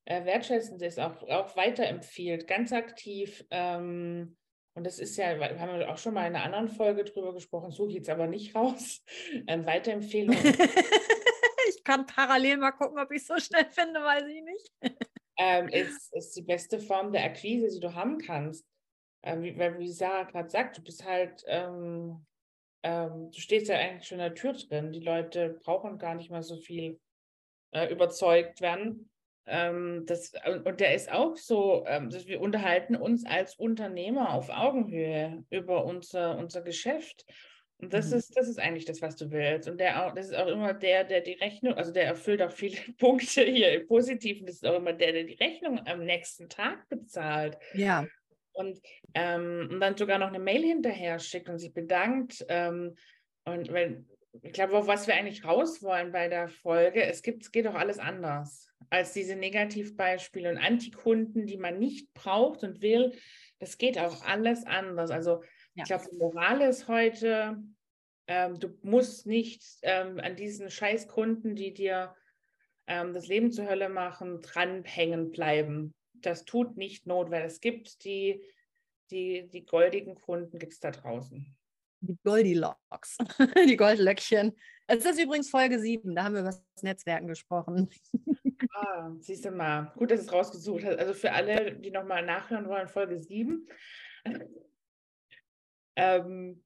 äh, 0.05 0.25
wertschätzend 0.25 0.81
ist, 0.81 0.99
auch, 0.99 1.21
auch 1.23 1.55
weiterempfiehlt, 1.55 2.47
ganz 2.47 2.71
aktiv. 2.71 3.45
Ähm, 3.51 4.37
Und 4.73 4.85
das 4.85 4.99
ist 4.99 5.17
ja, 5.17 5.37
wir 5.39 5.59
haben 5.59 5.83
auch 5.83 5.97
schon 5.97 6.13
mal 6.13 6.27
in 6.27 6.35
einer 6.35 6.45
anderen 6.45 6.69
Folge 6.69 7.03
drüber 7.03 7.33
gesprochen, 7.33 7.71
so 7.71 7.87
geht 7.87 8.03
es 8.03 8.09
aber 8.09 8.27
nicht 8.27 8.55
raus. 8.55 9.03
Ähm, 9.47 9.65
Weiterempfehlung. 9.65 10.35
ich 11.69 11.83
kann 11.83 12.05
parallel 12.05 12.57
mal 12.57 12.71
gucken, 12.71 12.99
ob 12.99 13.11
ich 13.11 13.21
es 13.21 13.27
so 13.27 13.37
schnell 13.39 13.65
finde, 13.69 14.01
weiß 14.01 14.25
ich 14.27 14.43
nicht. 14.43 14.71
ähm, 15.37 15.67
ist, 15.69 16.13
ist 16.13 16.35
die 16.35 16.41
beste 16.41 16.79
Form 16.79 17.11
der 17.11 17.25
Akquise, 17.25 17.67
die 17.69 17.79
du 17.79 17.93
haben 17.93 18.17
kannst. 18.17 18.65
Ähm, 19.27 19.43
wie, 19.43 19.57
wie 19.57 19.91
Sarah 19.91 20.23
gerade 20.23 20.49
sagt, 20.49 20.77
du 20.77 20.81
bist 20.81 21.05
halt, 21.05 21.43
ähm, 21.47 22.25
ähm, 22.83 23.29
du 23.29 23.39
stehst 23.39 23.67
ja 23.67 23.77
eigentlich 23.77 24.07
schon 24.07 24.19
in 24.19 24.23
der 24.23 24.35
Tür 24.35 24.53
drin. 24.53 24.93
Die 24.93 25.01
Leute 25.01 25.59
brauchen 25.63 25.97
gar 25.97 26.15
nicht 26.15 26.31
mal 26.31 26.43
so 26.43 26.55
viel 26.55 26.99
äh, 27.71 27.91
überzeugt 27.91 28.61
werden. 28.61 29.09
Ähm, 29.45 30.03
das, 30.05 30.31
und 30.65 30.79
der 30.79 30.95
ist 30.95 31.11
auch 31.11 31.35
so, 31.35 31.85
ähm, 31.87 32.09
dass 32.09 32.27
wir 32.27 32.39
unterhalten 32.39 32.95
uns 32.95 33.25
als 33.25 33.55
Unternehmer 33.55 34.33
auf 34.33 34.49
Augenhöhe 34.49 35.43
über 35.49 35.83
unser, 35.83 36.37
unser 36.37 36.61
Geschäft. 36.61 37.25
Und 37.79 37.93
das 37.93 38.11
mhm. 38.11 38.17
ist, 38.17 38.37
das 38.37 38.47
ist 38.47 38.59
eigentlich 38.59 38.85
das, 38.85 39.01
was 39.01 39.17
du 39.17 39.29
willst. 39.29 39.67
Und 39.69 39.79
der 39.79 40.05
auch, 40.05 40.13
das 40.13 40.27
ist 40.27 40.35
auch 40.35 40.47
immer 40.47 40.73
der, 40.73 41.03
der 41.03 41.21
die 41.21 41.33
Rechnung, 41.33 41.75
also 41.75 41.91
der 41.91 42.05
erfüllt 42.05 42.41
auch 42.41 42.51
viele 42.51 42.77
Punkte 42.97 43.43
hier 43.43 43.73
im 43.73 43.87
Positiven, 43.87 44.45
das 44.45 44.55
ist 44.55 44.65
auch 44.65 44.77
immer 44.77 44.93
der, 44.93 45.11
der 45.11 45.25
die 45.25 45.35
Rechnung 45.35 45.79
am 45.85 46.05
nächsten 46.05 46.49
Tag 46.49 46.87
bezahlt. 46.89 47.57
Ja. 47.73 48.05
Und, 48.57 48.79
ähm, 49.13 49.69
und 49.71 49.79
dann 49.79 49.95
sogar 49.95 50.17
noch 50.17 50.29
eine 50.29 50.39
Mail 50.39 50.63
hinterher 50.63 51.19
schickt 51.19 51.47
und 51.47 51.59
sich 51.59 51.73
bedankt. 51.73 52.43
Ähm, 52.49 52.95
und 53.45 53.71
weil, 53.71 54.05
ich 54.41 54.53
glaube, 54.53 54.77
auf 54.77 54.87
was 54.87 55.07
wir 55.07 55.15
eigentlich 55.15 55.45
raus 55.45 55.83
wollen 55.83 56.11
bei 56.11 56.27
der 56.27 56.49
Folge, 56.49 57.03
es 57.03 57.21
gibt, 57.21 57.43
es 57.43 57.51
geht 57.51 57.65
doch 57.65 57.75
alles 57.75 57.99
anders 57.99 58.67
als 58.89 59.13
diese 59.13 59.35
Negativbeispiele 59.35 60.49
und 60.49 60.57
Antikunden, 60.57 61.45
die 61.45 61.57
man 61.57 61.79
nicht 61.79 62.13
braucht 62.13 62.63
und 62.63 62.81
will. 62.81 63.13
Das 63.59 63.77
geht 63.77 63.97
auch 63.97 64.23
alles 64.23 64.65
anders. 64.65 65.11
Also 65.11 65.43
ja. 65.75 65.83
ich 65.83 65.85
glaube, 65.85 66.05
die 66.11 66.17
Moral 66.17 66.61
ist 66.61 66.87
heute, 66.87 67.57
ähm, 68.27 68.59
du 68.59 68.69
musst 68.83 69.25
nicht 69.25 69.63
ähm, 69.81 70.19
an 70.19 70.35
diesen 70.35 70.69
Scheißkunden, 70.69 71.55
die 71.55 71.73
dir 71.73 72.15
ähm, 72.87 73.13
das 73.13 73.27
Leben 73.27 73.51
zur 73.51 73.67
Hölle 73.67 73.89
machen, 73.89 74.41
dranhängen 74.41 75.31
bleiben. 75.31 75.93
Das 76.21 76.45
tut 76.45 76.77
nicht 76.77 77.05
Not, 77.07 77.31
weil 77.31 77.45
es 77.45 77.59
gibt 77.59 78.03
die, 78.03 78.43
die, 79.11 79.47
die 79.49 79.65
goldigen 79.65 80.15
Kunden, 80.15 80.59
gibt 80.59 80.73
es 80.73 80.79
da 80.79 80.91
draußen. 80.91 81.55
Die 82.01 82.17
Goldilocks, 82.23 83.17
die 83.67 83.77
Goldlöckchen. 83.77 84.53
Es 84.87 85.03
ist 85.03 85.19
übrigens 85.19 85.49
Folge 85.49 85.79
7, 85.79 86.15
da 86.15 86.23
haben 86.23 86.33
wir 86.33 86.41
über 86.41 86.51
das 86.51 86.63
Netzwerken 86.81 87.27
gesprochen. 87.27 87.89
Ah, 88.71 89.11
siehst 89.19 89.45
du 89.45 89.51
mal. 89.51 89.91
Gut, 89.97 90.09
dass 90.09 90.21
es 90.21 90.31
rausgesucht 90.31 90.83
hast. 90.83 90.97
Also 90.97 91.13
für 91.13 91.31
alle, 91.31 91.75
die 91.75 91.91
nochmal 91.91 92.25
nachhören 92.25 92.67
wollen, 92.67 92.87
Folge 92.87 93.21
7. 93.21 93.67
Ähm, 95.95 96.63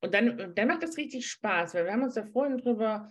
und 0.00 0.14
dann, 0.14 0.54
dann 0.54 0.68
macht 0.68 0.82
das 0.82 0.96
richtig 0.96 1.26
Spaß, 1.28 1.74
weil 1.74 1.86
wir 1.86 1.92
haben 1.92 2.02
uns 2.02 2.14
da 2.14 2.24
vorhin 2.24 2.58
drüber, 2.58 3.10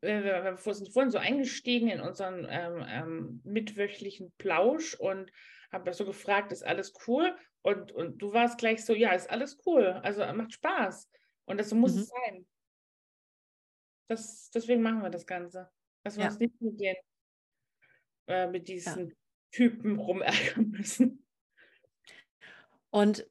wir 0.00 0.56
sind 0.56 0.92
vorhin 0.92 1.10
so 1.10 1.18
eingestiegen 1.18 1.88
in 1.88 2.00
unseren 2.00 2.46
ähm, 2.48 2.84
ähm, 2.86 3.40
mitwöchlichen 3.44 4.32
Plausch 4.38 4.94
und 4.94 5.30
habe 5.72 5.92
so 5.92 6.04
gefragt, 6.04 6.52
ist 6.52 6.66
alles 6.66 6.92
cool? 7.06 7.36
Und, 7.62 7.92
und 7.92 8.18
du 8.18 8.32
warst 8.32 8.58
gleich 8.58 8.84
so, 8.84 8.94
ja, 8.94 9.12
ist 9.12 9.30
alles 9.30 9.58
cool. 9.66 9.86
Also 10.02 10.20
macht 10.32 10.52
Spaß. 10.52 11.10
Und 11.44 11.58
das 11.58 11.72
muss 11.72 11.94
mhm. 11.94 12.00
es 12.00 12.08
sein. 12.08 12.46
Das, 14.08 14.50
deswegen 14.50 14.82
machen 14.82 15.02
wir 15.02 15.10
das 15.10 15.26
Ganze. 15.26 15.70
Dass 16.02 16.16
wir 16.16 16.24
ja. 16.24 16.30
uns 16.30 16.38
nicht 16.38 16.60
mit 16.60 16.80
den 16.80 16.96
äh, 18.30 18.46
mit 18.46 18.68
diesen 18.68 19.08
ja. 19.08 19.14
Typen 19.50 19.98
rumärgern 19.98 20.70
müssen. 20.70 21.26
Und 22.90 23.29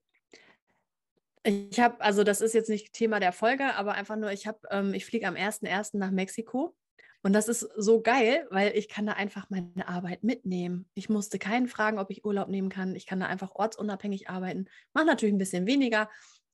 ich 1.50 1.80
habe, 1.80 2.00
also 2.02 2.24
das 2.24 2.42
ist 2.42 2.54
jetzt 2.54 2.70
nicht 2.70 2.94
Thema 2.94 3.20
der 3.20 3.32
Folge, 3.32 3.76
aber 3.76 3.94
einfach 3.94 4.16
nur, 4.16 4.32
ich 4.32 4.48
habe, 4.48 4.60
ähm, 4.72 4.94
ich 4.94 5.06
fliege 5.06 5.28
am 5.28 5.36
1.1. 5.36 5.98
nach 5.98 6.12
Mexiko. 6.12 6.76
Und 7.22 7.34
das 7.34 7.50
ist 7.50 7.68
so 7.76 8.02
geil, 8.02 8.48
weil 8.50 8.78
ich 8.78 8.88
kann 8.88 9.06
da 9.06 9.14
einfach 9.14 9.50
meine 9.50 9.88
Arbeit 9.88 10.24
mitnehmen. 10.24 10.90
Ich 10.94 11.10
musste 11.10 11.38
keinen 11.38 11.68
fragen, 11.68 12.00
ob 12.00 12.12
ich 12.12 12.24
Urlaub 12.24 12.48
nehmen 12.48 12.70
kann. 12.70 12.96
Ich 12.96 13.06
kann 13.06 13.20
da 13.20 13.26
einfach 13.26 13.56
ortsunabhängig 13.56 14.30
arbeiten. 14.30 14.70
Mache 14.94 15.06
natürlich 15.06 15.36
ein 15.36 15.40
bisschen 15.40 15.66
weniger, 15.66 16.10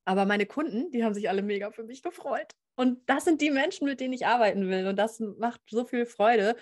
aber 0.05 0.25
meine 0.25 0.45
Kunden, 0.45 0.91
die 0.91 1.03
haben 1.03 1.13
sich 1.13 1.29
alle 1.29 1.43
mega 1.43 1.71
für 1.71 1.83
mich 1.83 2.01
gefreut. 2.01 2.53
Und 2.75 3.07
das 3.09 3.25
sind 3.25 3.41
die 3.41 3.51
Menschen, 3.51 3.87
mit 3.87 3.99
denen 3.99 4.13
ich 4.13 4.25
arbeiten 4.25 4.67
will. 4.69 4.87
Und 4.87 4.97
das 4.97 5.19
macht 5.19 5.61
so 5.67 5.85
viel 5.85 6.05
Freude. 6.05 6.55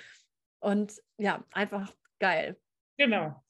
Und 0.59 1.01
ja, 1.17 1.43
einfach 1.51 1.93
geil. 2.19 2.57
Genau. 2.97 3.42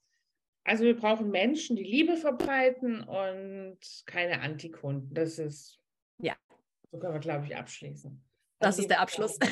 Also 0.65 0.85
wir 0.85 0.95
brauchen 0.95 1.29
Menschen, 1.29 1.75
die 1.75 1.83
Liebe 1.83 2.15
verbreiten 2.15 3.03
und 3.03 3.77
keine 4.05 4.41
Antikunden. 4.41 5.13
Das 5.13 5.39
ist, 5.39 5.79
ja. 6.19 6.35
So 6.91 6.99
können 6.99 7.13
wir, 7.13 7.19
glaube 7.19 7.45
ich, 7.45 7.55
abschließen. 7.55 8.23
Das 8.59 8.79
ist 8.79 8.89
der 8.89 9.01
Abschluss. 9.01 9.37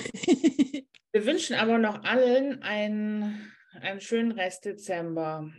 Wir 1.13 1.25
wünschen 1.25 1.57
aber 1.57 1.77
noch 1.77 2.05
allen 2.05 2.63
einen, 2.63 3.51
einen 3.73 3.99
schönen 3.99 4.31
Rest 4.31 4.63
Dezember. 4.63 5.51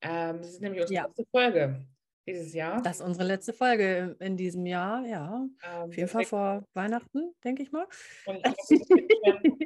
Ähm, 0.00 0.38
das 0.38 0.48
ist 0.48 0.60
nämlich 0.60 0.80
unsere 0.80 0.96
ja. 0.96 1.06
letzte 1.06 1.24
Folge 1.26 1.86
dieses 2.26 2.52
Jahr. 2.54 2.82
Das 2.82 2.96
ist 2.96 3.06
unsere 3.06 3.26
letzte 3.26 3.52
Folge 3.52 4.16
in 4.18 4.36
diesem 4.36 4.66
Jahr, 4.66 5.06
ja. 5.06 5.46
Ähm, 5.62 5.82
Auf 5.82 5.96
jeden 5.96 6.08
Fall 6.08 6.24
vor 6.24 6.66
Weihnachten, 6.74 7.32
denke 7.44 7.62
ich 7.62 7.70
mal. 7.70 7.86
Und 8.26 8.44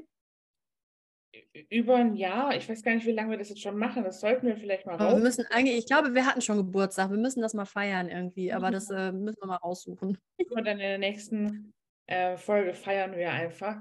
über 1.68 1.96
ein 1.96 2.14
Jahr. 2.16 2.54
Ich 2.56 2.68
weiß 2.68 2.82
gar 2.82 2.94
nicht, 2.94 3.06
wie 3.06 3.12
lange 3.12 3.30
wir 3.30 3.38
das 3.38 3.48
jetzt 3.48 3.62
schon 3.62 3.78
machen. 3.78 4.04
Das 4.04 4.20
sollten 4.20 4.46
wir 4.46 4.56
vielleicht 4.56 4.86
mal 4.86 4.96
raus. 4.96 5.14
Wir 5.14 5.22
müssen 5.22 5.46
eigentlich, 5.50 5.78
ich 5.78 5.86
glaube, 5.86 6.14
wir 6.14 6.26
hatten 6.26 6.40
schon 6.40 6.56
Geburtstag. 6.56 7.10
Wir 7.10 7.18
müssen 7.18 7.40
das 7.40 7.54
mal 7.54 7.64
feiern 7.64 8.08
irgendwie, 8.08 8.52
aber 8.52 8.70
das 8.70 8.90
äh, 8.90 9.12
müssen 9.12 9.40
wir 9.40 9.46
mal 9.46 9.56
raussuchen. 9.56 10.18
Und 10.50 10.66
dann 10.66 10.78
in 10.78 10.78
der 10.78 10.98
nächsten 10.98 11.72
äh, 12.06 12.36
Folge 12.36 12.74
feiern 12.74 13.16
wir 13.16 13.30
einfach. 13.30 13.76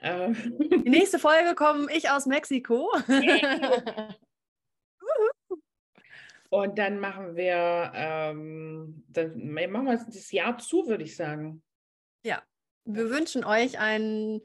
Ähm. 0.00 0.36
Die 0.84 0.90
nächste 0.90 1.18
Folge 1.18 1.54
komme 1.54 1.88
ich 1.92 2.10
aus 2.10 2.26
Mexiko. 2.26 2.90
Und 6.50 6.78
dann 6.78 6.98
machen 6.98 7.36
wir, 7.36 7.92
ähm, 7.94 9.04
dann 9.08 9.52
machen 9.52 9.84
wir 9.86 9.96
das 9.96 10.32
Jahr 10.32 10.56
zu, 10.58 10.86
würde 10.86 11.04
ich 11.04 11.14
sagen. 11.14 11.62
Ja, 12.24 12.42
wir 12.84 13.10
wünschen 13.10 13.44
euch 13.44 13.78
einen 13.78 14.40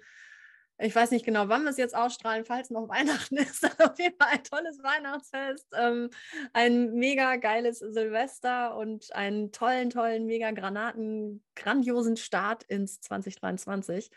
ich 0.79 0.95
weiß 0.95 1.11
nicht 1.11 1.25
genau, 1.25 1.49
wann 1.49 1.63
wir 1.63 1.69
es 1.69 1.77
jetzt 1.77 1.95
ausstrahlen, 1.95 2.45
falls 2.45 2.69
noch 2.69 2.89
Weihnachten 2.89 3.37
ist. 3.37 3.65
Auf 3.81 3.97
jeden 3.99 4.17
Fall 4.17 4.29
ein 4.31 4.43
tolles 4.43 4.81
Weihnachtsfest, 4.83 5.67
ähm, 5.77 6.09
ein 6.53 6.93
mega 6.93 7.35
geiles 7.37 7.79
Silvester 7.79 8.75
und 8.75 9.13
einen 9.13 9.51
tollen, 9.51 9.89
tollen, 9.89 10.25
mega 10.25 10.51
Granaten, 10.51 11.43
grandiosen 11.55 12.17
Start 12.17 12.63
ins 12.63 12.99
2023. 13.01 14.09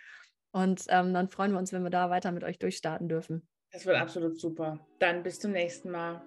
Und 0.53 0.85
ähm, 0.89 1.13
dann 1.13 1.29
freuen 1.29 1.53
wir 1.53 1.59
uns, 1.59 1.73
wenn 1.73 1.83
wir 1.83 1.91
da 1.91 2.09
weiter 2.09 2.33
mit 2.33 2.43
euch 2.43 2.59
durchstarten 2.59 3.09
dürfen. 3.09 3.47
Das 3.73 3.85
wird 3.85 3.97
absolut 3.97 4.41
super. 4.41 4.79
Dann 4.99 5.23
bis 5.23 5.39
zum 5.39 5.53
nächsten 5.53 5.91
Mal. 5.91 6.23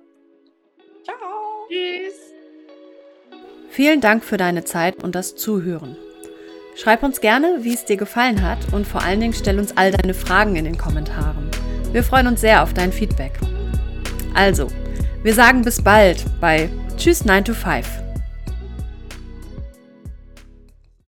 Ciao. 1.04 1.68
Tschüss. 1.68 2.14
Vielen 3.70 4.02
Dank 4.02 4.24
für 4.24 4.38
deine 4.38 4.64
Zeit 4.64 5.04
und 5.04 5.16
das 5.16 5.36
Zuhören. 5.36 5.98
Schreib 6.82 7.04
uns 7.04 7.20
gerne, 7.20 7.58
wie 7.60 7.74
es 7.74 7.84
dir 7.84 7.98
gefallen 7.98 8.42
hat 8.42 8.60
und 8.72 8.88
vor 8.88 9.04
allen 9.04 9.20
Dingen 9.20 9.34
stell 9.34 9.60
uns 9.60 9.76
all 9.76 9.92
deine 9.92 10.14
Fragen 10.14 10.56
in 10.56 10.64
den 10.64 10.78
Kommentaren. 10.78 11.50
Wir 11.92 12.04
freuen 12.04 12.28
uns 12.28 12.40
sehr 12.40 12.64
auf 12.64 12.74
dein 12.74 12.94
Feedback. 12.94 13.34
Also, 14.34 14.68
wir 15.22 15.34
sagen 15.34 15.62
bis 15.64 15.82
bald 15.82 16.24
bei 16.40 16.70
Tschüss 16.96 17.26
9 17.26 17.44
to 17.44 17.54
5. 17.54 18.09